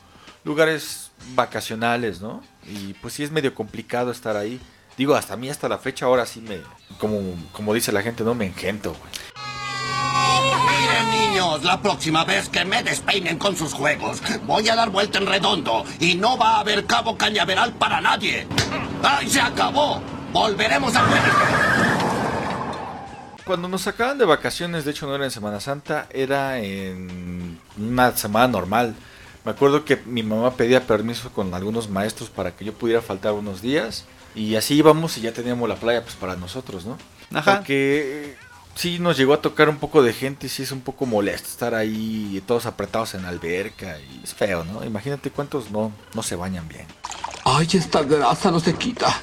lugares 0.44 1.12
vacacionales, 1.36 2.22
¿no? 2.22 2.44
Y 2.68 2.94
pues 2.94 3.14
sí 3.16 3.24
es 3.24 3.32
medio 3.32 3.56
complicado 3.56 4.12
estar 4.12 4.38
ahí. 4.38 4.60
Digo, 5.00 5.16
hasta 5.16 5.36
a 5.36 5.38
mí 5.38 5.50
hasta 5.50 5.70
la 5.70 5.78
fecha 5.78 6.08
ahora 6.08 6.26
sí 6.26 6.42
me, 6.42 6.60
como, 6.98 7.22
como 7.54 7.74
dice 7.74 7.94
la 7.94 8.02
gente, 8.02 8.26
no 8.26 8.36
me 8.36 8.46
engento, 8.46 8.90
güey. 8.90 9.12
Miren, 10.68 11.10
niños, 11.10 11.64
la 11.64 11.82
próxima 11.82 12.26
vez 12.26 12.50
que 12.50 12.66
me 12.66 12.84
despeinen 12.84 13.38
con 13.38 13.56
sus 13.56 13.74
juegos, 13.74 14.22
voy 14.46 14.68
a 14.68 14.76
dar 14.76 14.90
vuelta 14.90 15.20
en 15.20 15.28
redondo 15.28 15.86
y 16.02 16.16
no 16.16 16.38
va 16.38 16.56
a 16.56 16.60
haber 16.60 16.86
cabo 16.86 17.18
cañaveral 17.18 17.72
para 17.76 18.02
nadie. 18.02 18.46
¡Ay, 19.02 19.30
se 19.30 19.40
acabó! 19.40 20.02
Volveremos 20.34 20.94
a 20.98 21.06
Cuando 23.46 23.70
nos 23.70 23.84
sacaban 23.84 24.18
de 24.18 24.26
vacaciones, 24.26 24.84
de 24.84 24.92
hecho 24.92 25.08
no 25.08 25.16
era 25.16 25.24
en 25.24 25.32
Semana 25.32 25.62
Santa, 25.62 26.08
era 26.10 26.60
en 26.60 27.58
una 27.78 28.18
semana 28.18 28.50
normal. 28.50 28.96
Me 29.46 29.52
acuerdo 29.52 29.86
que 29.86 29.96
mi 29.96 30.24
mamá 30.24 30.56
pedía 30.56 30.86
permiso 30.86 31.32
con 31.32 31.54
algunos 31.54 31.90
maestros 31.90 32.30
para 32.30 32.52
que 32.54 32.66
yo 32.66 32.74
pudiera 32.74 33.02
faltar 33.02 33.32
unos 33.32 33.62
días. 33.62 34.04
Y 34.36 34.56
así 34.56 34.76
íbamos 34.76 35.18
y 35.18 35.22
ya 35.22 35.34
teníamos 35.34 35.68
la 35.68 35.76
playa 35.76 36.04
pues 36.04 36.16
para 36.16 36.36
nosotros, 36.36 36.86
¿no? 36.86 36.98
Ajá. 37.34 37.58
Porque 37.58 38.32
eh, 38.32 38.38
sí 38.76 39.00
nos 39.00 39.18
llegó 39.18 39.34
a 39.34 39.42
tocar 39.42 39.70
un 39.70 39.78
poco 39.78 40.02
de 40.04 40.14
gente 40.14 40.48
y 40.48 40.50
sí 40.50 40.64
es 40.64 40.72
un 40.72 40.82
poco 40.82 41.06
molesto 41.06 41.50
estar 41.50 41.76
ahí 41.76 42.42
todos 42.46 42.66
apretados 42.66 43.14
en 43.14 43.24
la 43.24 43.30
alberca. 43.30 43.98
Y 44.00 44.24
es 44.24 44.34
feo, 44.34 44.64
¿no? 44.64 44.84
Imagínate 44.86 45.32
cuántos 45.32 45.72
no, 45.72 45.92
no 46.14 46.24
se 46.24 46.36
bañan 46.36 46.68
bien. 46.68 46.86
Ay, 47.46 47.68
esta 47.74 48.04
grasa 48.04 48.52
no 48.52 48.60
se 48.60 48.74
quita. 48.76 49.22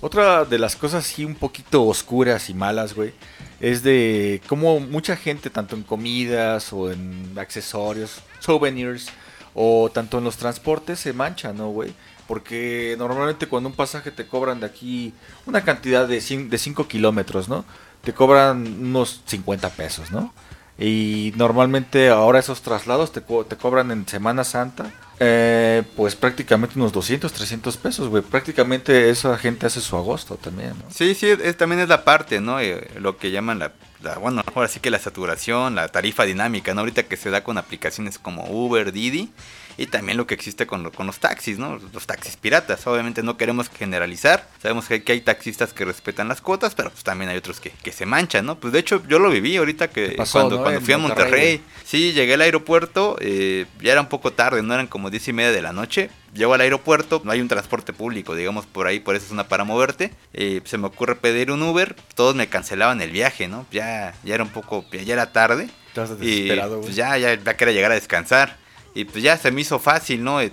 Otra 0.00 0.44
de 0.44 0.58
las 0.58 0.74
cosas 0.74 1.04
sí 1.04 1.24
un 1.24 1.36
poquito 1.36 1.84
oscuras 1.84 2.50
y 2.50 2.54
malas, 2.54 2.92
güey, 2.92 3.12
es 3.60 3.84
de 3.84 4.42
cómo 4.48 4.80
mucha 4.80 5.16
gente, 5.16 5.48
tanto 5.48 5.76
en 5.76 5.84
comidas 5.84 6.72
o 6.72 6.90
en 6.90 7.32
accesorios, 7.38 8.16
souvenirs, 8.40 9.06
o 9.54 9.90
tanto 9.94 10.18
en 10.18 10.24
los 10.24 10.36
transportes, 10.36 10.98
se 10.98 11.12
mancha, 11.12 11.52
¿no, 11.52 11.68
güey? 11.68 11.94
Porque 12.32 12.96
normalmente 12.98 13.46
cuando 13.46 13.68
un 13.68 13.74
pasaje 13.76 14.10
te 14.10 14.26
cobran 14.26 14.58
de 14.60 14.64
aquí 14.64 15.12
una 15.44 15.64
cantidad 15.64 16.08
de 16.08 16.18
5 16.22 16.88
kilómetros, 16.88 17.50
¿no? 17.50 17.66
Te 18.02 18.14
cobran 18.14 18.66
unos 18.80 19.20
50 19.26 19.68
pesos, 19.68 20.10
¿no? 20.10 20.32
Y 20.78 21.34
normalmente 21.36 22.08
ahora 22.08 22.38
esos 22.38 22.62
traslados 22.62 23.12
te, 23.12 23.20
te 23.20 23.56
cobran 23.58 23.90
en 23.90 24.08
Semana 24.08 24.44
Santa, 24.44 24.90
eh, 25.20 25.82
pues 25.94 26.16
prácticamente 26.16 26.78
unos 26.78 26.94
200, 26.94 27.30
300 27.30 27.76
pesos, 27.76 28.08
güey. 28.08 28.22
Prácticamente 28.22 29.10
esa 29.10 29.36
gente 29.36 29.66
hace 29.66 29.82
su 29.82 29.94
agosto 29.98 30.36
también, 30.36 30.70
¿no? 30.70 30.84
Sí, 30.90 31.14
sí, 31.14 31.26
también 31.58 31.82
es 31.82 31.90
la 31.90 32.02
parte, 32.02 32.40
¿no? 32.40 32.60
Eh, 32.60 32.88
lo 32.98 33.18
que 33.18 33.30
llaman 33.30 33.58
la, 33.58 33.72
la- 34.02 34.16
bueno, 34.16 34.42
ahora 34.54 34.68
sí 34.68 34.80
que 34.80 34.90
la 34.90 34.98
saturación, 34.98 35.74
la 35.74 35.88
tarifa 35.88 36.24
dinámica, 36.24 36.72
¿no? 36.72 36.80
Ahorita 36.80 37.02
que 37.02 37.18
se 37.18 37.28
da 37.28 37.44
con 37.44 37.58
aplicaciones 37.58 38.18
como 38.18 38.44
Uber, 38.50 38.90
Didi, 38.90 39.30
y 39.76 39.86
también 39.86 40.16
lo 40.18 40.26
que 40.26 40.34
existe 40.34 40.66
con, 40.66 40.90
con 40.90 41.06
los 41.06 41.18
taxis, 41.18 41.58
¿no? 41.58 41.78
Los 41.92 42.06
taxis 42.06 42.36
piratas. 42.36 42.86
Obviamente 42.86 43.22
no 43.22 43.36
queremos 43.36 43.68
generalizar, 43.70 44.48
sabemos 44.60 44.86
que 44.88 45.02
hay, 45.06 45.20
taxistas 45.20 45.72
que 45.72 45.84
respetan 45.84 46.28
las 46.28 46.40
cuotas, 46.40 46.74
pero 46.74 46.90
pues 46.90 47.04
también 47.04 47.30
hay 47.30 47.36
otros 47.36 47.60
que, 47.60 47.70
que 47.70 47.92
se 47.92 48.06
manchan, 48.06 48.46
¿no? 48.46 48.56
Pues 48.58 48.72
de 48.72 48.78
hecho 48.80 49.02
yo 49.08 49.18
lo 49.18 49.30
viví 49.30 49.56
ahorita 49.56 49.90
que 49.90 50.10
pasó, 50.16 50.40
cuando, 50.40 50.56
¿no? 50.56 50.62
cuando 50.62 50.78
En 50.80 50.84
fui 50.84 50.94
a 50.94 50.98
Monterrey. 50.98 51.62
Sí, 51.84 52.12
llegué 52.12 52.34
al 52.34 52.40
aeropuerto, 52.40 53.16
eh, 53.20 53.66
ya 53.80 53.92
era 53.92 54.00
un 54.00 54.08
poco 54.08 54.32
tarde, 54.32 54.62
no 54.62 54.74
eran 54.74 54.86
como 54.86 55.10
diez 55.10 55.26
y 55.28 55.32
media 55.32 55.52
de 55.52 55.62
la 55.62 55.72
noche. 55.72 56.10
Llego 56.34 56.54
al 56.54 56.62
aeropuerto, 56.62 57.20
no 57.24 57.30
hay 57.32 57.40
un 57.42 57.48
transporte 57.48 57.92
público, 57.92 58.34
digamos 58.34 58.64
por 58.64 58.86
ahí, 58.86 59.00
por 59.00 59.14
eso 59.16 59.26
es 59.26 59.32
una 59.32 59.48
para 59.48 59.64
moverte. 59.64 60.12
Eh, 60.32 60.62
se 60.64 60.78
me 60.78 60.86
ocurre 60.86 61.14
pedir 61.16 61.50
un 61.50 61.62
Uber, 61.62 61.94
todos 62.14 62.34
me 62.34 62.46
cancelaban 62.48 63.02
el 63.02 63.10
viaje, 63.10 63.48
¿no? 63.48 63.66
Ya, 63.70 64.14
ya 64.24 64.34
era 64.34 64.42
un 64.42 64.48
poco, 64.50 64.86
ya 64.90 65.12
era 65.12 65.32
tarde. 65.32 65.68
Estás 65.88 66.10
Y 66.22 66.44
desesperado, 66.44 66.76
güey. 66.76 66.82
pues 66.84 66.96
ya, 66.96 67.18
ya, 67.18 67.34
ya 67.34 67.56
quería 67.56 67.74
llegar 67.74 67.92
a 67.92 67.96
descansar. 67.96 68.56
Y 68.94 69.04
pues 69.04 69.22
ya 69.22 69.36
se 69.36 69.50
me 69.50 69.62
hizo 69.62 69.78
fácil, 69.78 70.22
¿no? 70.22 70.40
Eh, 70.40 70.50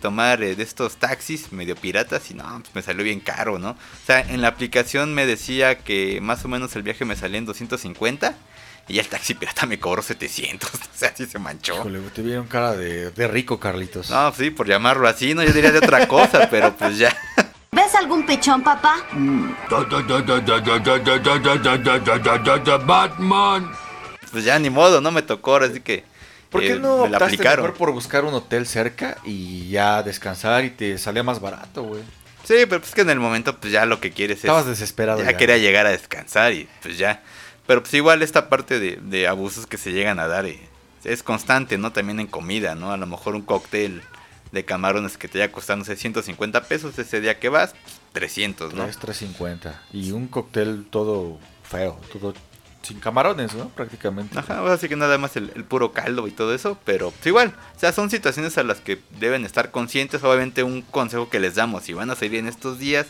tomar 0.00 0.42
eh, 0.42 0.54
de 0.54 0.62
estos 0.62 0.98
taxis 0.98 1.52
medio 1.52 1.74
piratas 1.74 2.30
y 2.30 2.34
no, 2.34 2.44
pues 2.60 2.74
me 2.74 2.82
salió 2.82 3.02
bien 3.02 3.18
caro, 3.18 3.58
¿no? 3.58 3.70
O 3.70 4.06
sea, 4.06 4.20
en 4.20 4.40
la 4.40 4.48
aplicación 4.48 5.14
me 5.14 5.26
decía 5.26 5.78
que 5.78 6.20
más 6.20 6.44
o 6.44 6.48
menos 6.48 6.76
el 6.76 6.82
viaje 6.82 7.04
me 7.04 7.16
salía 7.16 7.38
en 7.38 7.44
250 7.46 8.36
y 8.88 8.94
ya 8.94 9.02
el 9.02 9.08
taxi 9.08 9.34
pirata 9.34 9.66
me 9.66 9.80
cobró 9.80 10.02
700, 10.02 10.70
o 10.74 10.78
sea, 10.94 11.12
sí 11.16 11.26
se 11.26 11.40
manchó. 11.40 11.74
Híjole, 11.74 11.98
te 12.14 12.22
vieron 12.22 12.46
cara 12.46 12.76
de, 12.76 13.10
de 13.10 13.28
rico, 13.28 13.58
Carlitos. 13.58 14.10
No, 14.10 14.32
sí, 14.32 14.50
por 14.50 14.68
llamarlo 14.68 15.08
así, 15.08 15.34
no, 15.34 15.42
yo 15.42 15.52
diría 15.52 15.72
de 15.72 15.78
otra 15.78 16.06
cosa, 16.06 16.48
pero 16.50 16.76
pues 16.76 16.98
ya. 16.98 17.16
¿Ves 17.96 18.02
algún 18.04 18.26
pechón, 18.26 18.62
papá? 18.62 18.98
Batman. 22.84 23.72
Pues 24.30 24.44
ya 24.44 24.58
ni 24.58 24.68
modo, 24.68 25.00
no 25.00 25.10
me 25.10 25.22
tocó, 25.22 25.52
ahora 25.52 25.70
sí 25.70 25.80
que 25.80 26.04
¿Por 26.50 26.60
qué 26.60 26.72
eh, 26.72 26.78
no 26.78 27.04
me 27.04 27.08
la 27.08 27.16
optaste 27.16 27.24
aplicaron. 27.36 27.64
mejor 27.64 27.78
por 27.78 27.92
buscar 27.92 28.24
un 28.24 28.34
hotel 28.34 28.66
cerca 28.66 29.16
y 29.24 29.70
ya 29.70 30.02
descansar 30.02 30.64
y 30.64 30.70
te 30.70 30.98
salía 30.98 31.22
más 31.22 31.40
barato, 31.40 31.84
güey? 31.84 32.02
Sí, 32.44 32.66
pero 32.68 32.80
pues 32.80 32.94
que 32.94 33.00
en 33.00 33.10
el 33.10 33.18
momento 33.18 33.56
pues 33.56 33.72
ya 33.72 33.86
lo 33.86 33.98
que 33.98 34.10
quieres 34.12 34.38
Estabas 34.38 34.64
es... 34.64 34.70
desesperado 34.78 35.20
Ya, 35.20 35.30
ya. 35.32 35.36
quería 35.38 35.56
llegar 35.56 35.86
a 35.86 35.90
descansar 35.90 36.52
y 36.52 36.68
pues 36.82 36.98
ya. 36.98 37.22
Pero 37.66 37.80
pues 37.82 37.94
igual 37.94 38.22
esta 38.22 38.48
parte 38.50 38.78
de, 38.78 38.98
de 39.00 39.26
abusos 39.26 39.66
que 39.66 39.78
se 39.78 39.92
llegan 39.92 40.20
a 40.20 40.28
dar 40.28 40.44
eh, 40.44 40.60
es 41.02 41.22
constante, 41.22 41.78
¿no? 41.78 41.92
También 41.92 42.20
en 42.20 42.26
comida, 42.26 42.74
¿no? 42.74 42.92
A 42.92 42.96
lo 42.98 43.06
mejor 43.06 43.34
un 43.34 43.42
cóctel 43.42 44.02
de 44.52 44.64
camarones 44.64 45.18
que 45.18 45.28
te 45.28 45.42
haya 45.42 45.52
costado, 45.52 45.78
no 45.78 45.84
sé, 45.84 45.96
150 45.96 46.64
pesos 46.64 46.98
ese 46.98 47.20
día 47.20 47.38
que 47.38 47.48
vas, 47.48 47.74
pues, 47.82 48.00
300, 48.12 48.74
¿no? 48.74 48.84
Tres, 48.84 48.98
350. 48.98 49.82
Y 49.92 50.12
un 50.12 50.28
cóctel 50.28 50.86
todo 50.88 51.38
feo, 51.62 51.98
todo 52.12 52.34
sin 52.82 53.00
camarones, 53.00 53.54
¿no? 53.54 53.68
Prácticamente. 53.70 54.38
Ajá, 54.38 54.62
o 54.62 54.66
sea, 54.66 54.74
así 54.74 54.88
que 54.88 54.96
nada 54.96 55.18
más 55.18 55.36
el, 55.36 55.50
el 55.56 55.64
puro 55.64 55.92
caldo 55.92 56.28
y 56.28 56.30
todo 56.30 56.54
eso, 56.54 56.78
pero 56.84 57.10
pues 57.10 57.26
igual, 57.26 57.52
o 57.74 57.78
sea, 57.80 57.92
son 57.92 58.10
situaciones 58.10 58.56
a 58.58 58.62
las 58.62 58.80
que 58.80 59.00
deben 59.18 59.44
estar 59.44 59.72
conscientes. 59.72 60.22
Obviamente, 60.22 60.62
un 60.62 60.82
consejo 60.82 61.28
que 61.28 61.40
les 61.40 61.56
damos, 61.56 61.82
si 61.82 61.94
van 61.94 62.10
a 62.10 62.14
salir 62.14 62.36
en 62.36 62.46
estos 62.46 62.78
días, 62.78 63.06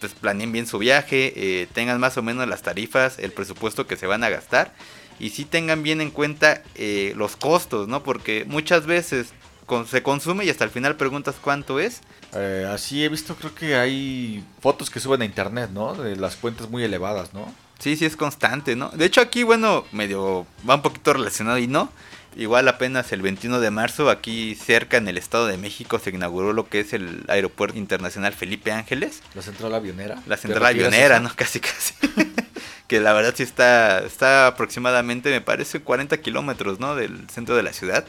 pues 0.00 0.14
planeen 0.14 0.50
bien 0.50 0.66
su 0.66 0.78
viaje, 0.78 1.32
eh, 1.36 1.68
tengan 1.72 2.00
más 2.00 2.18
o 2.18 2.22
menos 2.22 2.48
las 2.48 2.62
tarifas, 2.62 3.20
el 3.20 3.30
presupuesto 3.30 3.86
que 3.86 3.96
se 3.96 4.08
van 4.08 4.24
a 4.24 4.28
gastar 4.30 4.74
y 5.20 5.30
sí 5.30 5.44
tengan 5.44 5.84
bien 5.84 6.00
en 6.00 6.10
cuenta 6.10 6.62
eh, 6.74 7.12
los 7.16 7.36
costos, 7.36 7.86
¿no? 7.86 8.02
Porque 8.02 8.44
muchas 8.44 8.86
veces 8.86 9.32
con- 9.66 9.86
se 9.86 10.02
consume 10.02 10.44
y 10.44 10.50
hasta 10.50 10.64
el 10.64 10.70
final 10.70 10.96
preguntas 10.96 11.36
cuánto 11.40 11.80
es. 11.80 12.00
Eh, 12.34 12.68
así 12.72 13.04
he 13.04 13.08
visto, 13.08 13.34
creo 13.36 13.54
que 13.54 13.76
hay 13.76 14.44
fotos 14.60 14.90
que 14.90 15.00
suben 15.00 15.22
a 15.22 15.24
internet, 15.24 15.70
¿no? 15.72 15.94
De 15.94 16.16
las 16.16 16.36
cuentas 16.36 16.68
muy 16.70 16.82
elevadas, 16.84 17.34
¿no? 17.34 17.52
Sí, 17.78 17.96
sí 17.96 18.04
es 18.04 18.16
constante, 18.16 18.76
¿no? 18.76 18.90
De 18.90 19.04
hecho 19.04 19.20
aquí, 19.20 19.42
bueno, 19.42 19.84
medio 19.92 20.46
va 20.68 20.76
un 20.76 20.82
poquito 20.82 21.12
relacionado 21.12 21.58
y 21.58 21.66
no. 21.66 21.90
Igual 22.34 22.66
apenas 22.68 23.12
el 23.12 23.20
21 23.20 23.60
de 23.60 23.70
marzo 23.70 24.08
aquí 24.08 24.54
cerca 24.54 24.96
en 24.96 25.06
el 25.06 25.18
Estado 25.18 25.46
de 25.48 25.58
México 25.58 25.98
se 25.98 26.08
inauguró 26.10 26.54
lo 26.54 26.66
que 26.66 26.80
es 26.80 26.94
el 26.94 27.24
Aeropuerto 27.28 27.76
Internacional 27.76 28.32
Felipe 28.32 28.72
Ángeles. 28.72 29.22
La 29.34 29.42
central 29.42 29.74
avionera. 29.74 30.14
La 30.26 30.38
central 30.38 30.62
¿Te 30.62 30.68
refieres 30.68 30.84
a 30.84 30.96
avionera? 30.96 31.20
¿no? 31.20 31.30
Casi, 31.36 31.60
casi. 31.60 31.94
que 32.86 33.00
la 33.00 33.12
verdad 33.12 33.34
sí 33.36 33.42
está, 33.42 33.98
está 34.04 34.46
aproximadamente, 34.46 35.28
me 35.30 35.42
parece, 35.42 35.80
40 35.80 36.16
kilómetros, 36.22 36.80
¿no? 36.80 36.94
Del 36.94 37.28
centro 37.28 37.54
de 37.54 37.62
la 37.64 37.72
ciudad. 37.74 38.06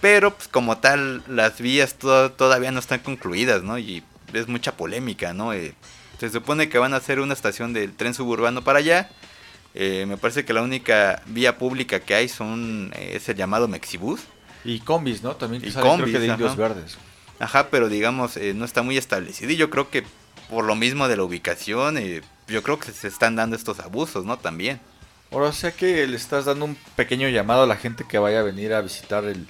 Pero, 0.00 0.34
pues 0.34 0.48
como 0.48 0.78
tal, 0.78 1.22
las 1.26 1.60
vías 1.60 1.94
to- 1.94 2.30
todavía 2.32 2.70
no 2.70 2.78
están 2.80 3.00
concluidas, 3.00 3.62
¿no? 3.62 3.78
Y 3.78 4.02
es 4.32 4.48
mucha 4.48 4.76
polémica, 4.76 5.32
¿no? 5.32 5.52
Eh, 5.52 5.74
Se 6.18 6.30
supone 6.30 6.68
que 6.70 6.78
van 6.78 6.94
a 6.94 6.96
hacer 6.98 7.20
una 7.20 7.34
estación 7.34 7.72
del 7.74 7.92
tren 7.94 8.14
suburbano 8.14 8.62
para 8.62 8.78
allá. 8.78 9.10
Eh, 9.74 10.06
me 10.08 10.16
parece 10.16 10.44
que 10.46 10.54
la 10.54 10.62
única 10.62 11.22
vía 11.26 11.58
pública 11.58 12.00
que 12.00 12.14
hay 12.14 12.28
son 12.28 12.90
eh, 12.96 13.12
es 13.16 13.28
el 13.28 13.36
llamado 13.36 13.68
Mexibus. 13.68 14.20
Y 14.64 14.80
combis, 14.80 15.22
¿no? 15.22 15.36
También 15.36 15.60
que 15.62 15.68
Y 15.68 15.72
creo 15.72 15.82
combis, 15.84 16.12
que 16.14 16.18
de 16.20 16.26
indios 16.28 16.52
ajá. 16.52 16.60
verdes. 16.60 16.96
Ajá, 17.38 17.68
pero 17.70 17.88
digamos, 17.90 18.38
eh, 18.38 18.54
no 18.54 18.64
está 18.64 18.80
muy 18.82 18.96
establecido. 18.96 19.52
Y 19.52 19.56
yo 19.56 19.68
creo 19.68 19.90
que 19.90 20.04
por 20.48 20.64
lo 20.64 20.74
mismo 20.74 21.06
de 21.08 21.16
la 21.18 21.22
ubicación, 21.24 21.98
yo 22.48 22.62
creo 22.62 22.78
que 22.78 22.92
se 22.92 23.08
están 23.08 23.36
dando 23.36 23.54
estos 23.56 23.80
abusos, 23.80 24.24
¿no? 24.24 24.38
También. 24.38 24.80
Ahora, 25.30 25.48
o 25.48 25.52
sea 25.52 25.72
que 25.72 26.06
le 26.06 26.16
estás 26.16 26.46
dando 26.46 26.64
un 26.64 26.76
pequeño 26.96 27.28
llamado 27.28 27.64
a 27.64 27.66
la 27.66 27.76
gente 27.76 28.04
que 28.08 28.16
vaya 28.18 28.40
a 28.40 28.42
venir 28.42 28.72
a 28.72 28.80
visitar 28.80 29.24
el, 29.24 29.46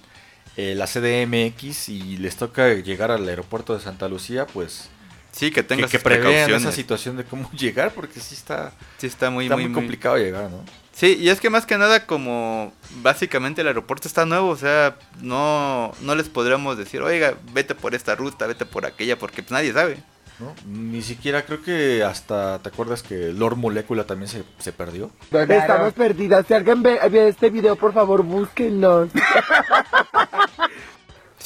eh, 0.56 0.74
la 0.74 0.86
CDMX 0.86 1.88
y 1.88 2.16
les 2.18 2.36
toca 2.36 2.72
llegar 2.74 3.10
al 3.10 3.28
aeropuerto 3.28 3.74
de 3.74 3.80
Santa 3.80 4.08
Lucía, 4.08 4.46
pues 4.46 4.88
Sí, 5.32 5.50
que 5.50 5.56
que, 5.56 5.62
tengas 5.64 5.90
que 5.90 5.98
sus 5.98 6.04
prevean 6.04 6.50
esa 6.50 6.72
situación 6.72 7.18
de 7.18 7.24
cómo 7.24 7.50
llegar, 7.58 7.92
porque 7.92 8.20
sí 8.20 8.34
está, 8.34 8.72
Sí, 8.96 9.06
está 9.06 9.28
muy, 9.28 9.44
está 9.44 9.56
muy, 9.56 9.64
muy, 9.64 9.72
muy- 9.72 9.80
complicado 9.82 10.16
llegar, 10.16 10.50
¿no? 10.50 10.64
Sí, 10.92 11.18
y 11.20 11.28
es 11.28 11.40
que 11.42 11.50
más 11.50 11.66
que 11.66 11.76
nada 11.76 12.06
como 12.06 12.72
básicamente 13.02 13.60
el 13.60 13.66
aeropuerto 13.66 14.08
está 14.08 14.24
nuevo, 14.24 14.48
o 14.48 14.56
sea, 14.56 14.96
no, 15.20 15.92
no 16.00 16.14
les 16.14 16.30
podríamos 16.30 16.78
decir, 16.78 17.02
oiga, 17.02 17.34
vete 17.52 17.74
por 17.74 17.94
esta 17.94 18.14
ruta, 18.14 18.46
vete 18.46 18.64
por 18.64 18.86
aquella, 18.86 19.18
porque 19.18 19.42
pues 19.42 19.52
nadie 19.52 19.74
sabe. 19.74 19.98
¿no? 20.38 20.54
Ni 20.66 21.02
siquiera 21.02 21.44
creo 21.44 21.62
que 21.62 22.02
hasta, 22.02 22.58
¿te 22.60 22.68
acuerdas 22.70 23.02
que 23.02 23.32
Lord 23.32 23.56
Molecula 23.56 24.04
también 24.04 24.28
se, 24.30 24.42
se 24.58 24.72
perdió? 24.72 25.10
Estamos 25.30 25.92
perdidas. 25.92 26.46
Si 26.46 26.54
alguien 26.54 26.82
ve, 26.82 26.98
ve 27.10 27.28
este 27.28 27.50
video, 27.50 27.76
por 27.76 27.92
favor, 27.92 28.22
búsquennos. 28.22 29.10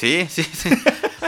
Sí, 0.01 0.27
sí, 0.31 0.43
sí. 0.45 0.71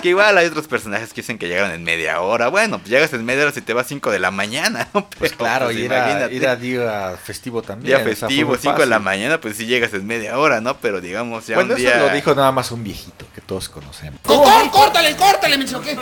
que 0.00 0.08
igual 0.08 0.38
hay 0.38 0.46
otros 0.46 0.66
personajes 0.66 1.12
que 1.12 1.20
dicen 1.20 1.36
que 1.36 1.46
llegaron 1.46 1.72
en 1.72 1.84
media 1.84 2.22
hora. 2.22 2.48
Bueno, 2.48 2.78
pues 2.78 2.88
llegas 2.88 3.12
en 3.12 3.22
media 3.22 3.42
hora 3.42 3.52
si 3.52 3.60
te 3.60 3.74
vas 3.74 3.86
5 3.86 4.10
de 4.10 4.18
la 4.18 4.30
mañana, 4.30 4.88
¿no? 4.94 5.06
Pues 5.18 5.32
Pero, 5.32 5.36
claro, 5.36 5.66
pues, 5.66 5.76
y 5.76 5.84
era, 5.84 5.98
imagínate. 5.98 6.36
era 6.36 6.56
día 6.56 7.14
festivo 7.22 7.60
también. 7.60 7.88
Día 7.88 7.96
o 7.96 7.98
sea, 7.98 8.06
fue 8.06 8.16
festivo, 8.16 8.48
muy 8.52 8.58
5 8.58 8.78
de 8.80 8.86
la 8.86 8.98
mañana, 8.98 9.40
pues 9.42 9.58
sí 9.58 9.66
llegas 9.66 9.92
en 9.92 10.06
media 10.06 10.38
hora, 10.38 10.62
¿no? 10.62 10.78
Pero 10.78 11.02
digamos 11.02 11.46
ya 11.46 11.56
Bueno, 11.56 11.74
un 11.74 11.80
eso 11.80 11.90
día... 11.90 11.98
lo 12.00 12.08
dijo 12.14 12.34
nada 12.34 12.50
más 12.50 12.70
un 12.72 12.82
viejito 12.82 13.26
que 13.34 13.42
todos 13.42 13.68
conocemos. 13.68 14.20
¡Córtale, 14.22 15.14
córtale, 15.16 15.58
me 15.58 15.66
choqué! 15.66 15.94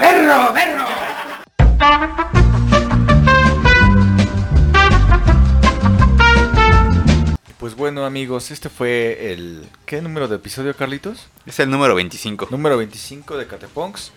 ¡Berro, 0.00 0.52
berro! 0.52 2.43
Pues 7.64 7.76
bueno, 7.76 8.04
amigos, 8.04 8.50
este 8.50 8.68
fue 8.68 9.32
el. 9.32 9.66
¿Qué 9.86 10.02
número 10.02 10.28
de 10.28 10.36
episodio, 10.36 10.76
Carlitos? 10.76 11.28
Es 11.46 11.58
el 11.60 11.70
número 11.70 11.94
25. 11.94 12.48
Número 12.50 12.76
25 12.76 13.38
de 13.38 13.46
Cateponks. 13.46 14.12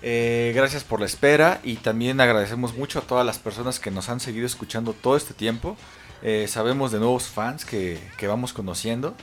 Eh, 0.00 0.52
gracias 0.54 0.82
por 0.82 1.00
la 1.00 1.04
espera 1.04 1.60
y 1.62 1.76
también 1.76 2.22
agradecemos 2.22 2.74
mucho 2.74 3.00
a 3.00 3.02
todas 3.02 3.26
las 3.26 3.38
personas 3.38 3.80
que 3.80 3.90
nos 3.90 4.08
han 4.08 4.18
seguido 4.18 4.46
escuchando 4.46 4.94
todo 4.94 5.14
este 5.18 5.34
tiempo. 5.34 5.76
Eh, 6.22 6.46
sabemos 6.48 6.90
de 6.90 6.98
nuevos 6.98 7.24
fans 7.24 7.66
que, 7.66 8.00
que 8.16 8.28
vamos 8.28 8.54
conociendo 8.54 9.14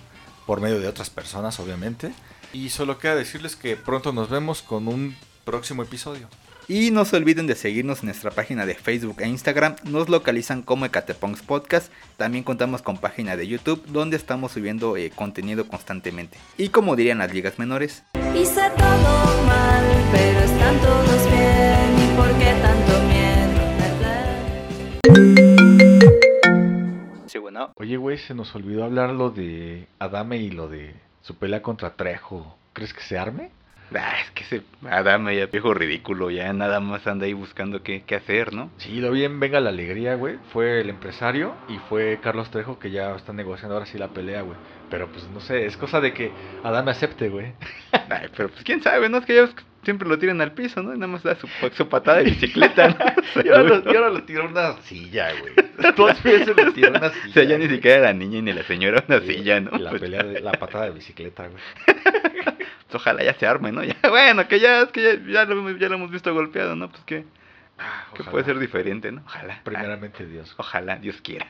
por 0.46 0.62
medio 0.62 0.80
de 0.80 0.88
otras 0.88 1.10
personas, 1.10 1.60
obviamente. 1.60 2.13
Y 2.53 2.70
solo 2.70 3.00
queda 3.00 3.15
decirles 3.15 3.56
que 3.56 3.75
pronto 3.75 4.13
nos 4.13 4.30
vemos 4.30 4.62
con 4.62 4.88
un 4.88 5.18
próximo 5.46 5.82
episodio. 5.82 6.30
Y 6.67 6.91
no 6.91 7.03
se 7.03 7.17
olviden 7.17 7.46
de 7.46 7.55
seguirnos 7.55 8.00
en 8.00 8.05
nuestra 8.05 8.32
página 8.32 8.65
de 8.65 8.74
Facebook 8.75 9.17
e 9.22 9.27
Instagram. 9.27 9.75
Nos 9.84 10.08
localizan 10.08 10.62
como 10.62 10.86
Ecatepongs 10.86 11.41
Podcast. 11.41 11.91
También 12.17 12.43
contamos 12.46 12.82
con 12.82 12.97
página 12.97 13.36
de 13.36 13.47
YouTube 13.47 13.84
donde 13.88 14.15
estamos 14.15 14.54
subiendo 14.54 14.95
eh, 14.95 15.12
contenido 15.13 15.67
constantemente. 15.67 16.38
Y 16.58 16.69
como 16.69 16.95
dirían 16.95 17.17
las 17.17 17.34
ligas 17.34 17.60
menores, 17.60 18.04
Hice 18.34 18.62
todo 18.78 19.43
mal, 19.45 19.86
pero 20.12 20.39
están 20.39 20.80
todos 20.80 21.30
bien. 21.30 21.99
¿Y 21.99 22.08
por 22.15 22.32
qué 22.39 22.56
tanto 22.62 22.93
miedo? 23.08 23.34
sí, 27.28 27.38
bueno. 27.38 27.73
Oye, 27.76 27.97
güey, 27.97 28.17
se 28.17 28.34
nos 28.34 28.56
olvidó 28.56 28.86
hablar 28.86 29.12
lo 29.12 29.30
de 29.30 29.88
Adame 29.99 30.38
y 30.38 30.49
lo 30.49 30.67
de 30.69 30.95
su 31.21 31.36
pelea 31.36 31.62
contra 31.62 31.95
Trejo. 31.95 32.58
¿Crees 32.73 32.93
que 32.93 33.02
se 33.02 33.17
arme? 33.17 33.52
Ah, 33.96 34.15
es 34.24 34.32
que 34.32 34.43
ese 34.43 34.62
Adame 34.89 35.36
ya 35.36 35.46
viejo 35.46 35.74
ridículo, 35.74 36.32
ya 36.32 36.52
nada 36.54 36.80
más 36.80 37.06
anda 37.06 37.26
ahí 37.26 37.34
buscando 37.34 37.84
qué, 37.84 38.04
qué 38.04 38.15
hacer, 38.15 38.54
¿no? 38.54 38.72
Sí, 38.78 39.00
lo 39.00 39.12
vi 39.12 39.24
en 39.24 39.39
Venga 39.39 39.60
la 39.60 39.69
Alegría, 39.69 40.15
güey. 40.15 40.38
Fue 40.52 40.82
el 40.82 40.89
empresario 40.89 41.54
y 41.69 41.78
fue 41.89 42.19
Carlos 42.22 42.50
Trejo 42.50 42.80
que 42.80 42.91
ya 42.91 43.15
está 43.15 43.34
negociando 43.34 43.76
ahora 43.76 43.86
sí 43.86 43.98
la 43.98 44.08
pelea, 44.10 44.41
güey. 44.41 44.58
Pero 44.89 45.08
pues 45.12 45.28
no 45.30 45.39
sé, 45.39 45.65
es 45.65 45.78
cosa 45.78 46.02
de 46.02 46.13
que 46.13 46.32
Adame 46.63 46.91
acepte, 46.91 47.30
güey. 47.30 47.54
Ay, 47.91 48.30
pero 48.36 48.50
pues 48.50 48.63
quién 48.63 48.82
sabe, 48.82 49.10
¿no? 49.10 49.17
Es 49.19 49.26
que 49.26 49.34
ellos 49.34 49.56
siempre 49.84 50.08
lo 50.08 50.17
tiran 50.19 50.41
al 50.41 50.52
piso, 50.54 50.82
¿no? 50.84 50.93
Y 50.93 50.98
nada 50.98 51.08
más 51.12 51.24
da 51.24 51.36
su, 51.36 51.48
su 51.76 51.88
patada 51.89 52.17
de 52.19 52.26
bicicleta, 52.26 52.89
¿no? 52.89 52.96
Y 53.43 53.50
ahora, 53.50 53.63
lo, 53.63 53.91
y 53.91 53.96
ahora 53.96 54.10
lo 54.10 54.24
tiró 54.24 54.48
una 54.48 54.78
silla, 54.84 55.30
güey. 55.39 55.54
Dos 55.96 56.22
veces 56.24 56.56
le 56.56 56.72
tiró 56.72 56.89
una 56.89 57.10
silla. 57.12 57.24
O 57.30 57.34
sea, 57.34 57.43
ya 57.43 57.58
ni 57.58 57.67
siquiera 57.69 58.02
la 58.02 58.13
niña 58.13 58.41
ni 58.41 58.54
la 58.54 58.63
señora 58.63 59.04
una 59.08 59.19
silla, 59.22 59.60
¿no? 59.60 59.72
la 59.78 59.89
Pues, 59.89 60.02
pelea 60.02 60.24
de 60.24 60.39
la 60.39 60.52
patada 60.54 60.86
de 60.86 60.91
bicicleta, 60.91 61.48
güey. 61.48 61.62
pues, 62.56 62.93
ojalá 62.93 63.24
ya 63.24 63.34
se 63.34 63.46
arme, 63.48 63.72
¿no? 63.72 63.84
Ya, 63.84 63.96
bueno, 64.10 64.48
que 64.48 64.60
ya, 64.60 64.82
es 64.84 64.89
que 64.89 65.02
ya, 65.04 65.32
ya 65.32 65.46
lo, 65.46 65.54
hemos- 65.60 65.80
ya 65.80 65.89
lo 65.89 65.96
hemos 65.96 66.12
visto 66.12 66.34
golpeado, 66.34 66.76
¿no? 66.76 66.89
Pues 66.89 67.04
que, 67.06 67.26
que 68.15 68.24
puede 68.24 68.46
ser 68.46 68.60
diferente, 68.60 69.12
¿no? 69.12 69.22
Ojalá. 69.26 69.62
Primeramente 69.63 70.26
Dios. 70.28 70.54
Ojalá, 70.58 70.96
Dios 70.98 71.15
quiera. 71.24 71.48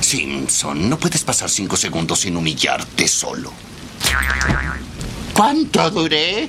Simpson, 0.00 0.88
no 0.88 0.96
puedes 0.98 1.22
pasar 1.24 1.48
cinco 1.50 1.76
segundos 1.76 2.20
sin 2.20 2.36
humillarte 2.36 3.06
solo. 3.08 3.52
¿Cuánto 5.38 5.88
duré? 5.90 6.48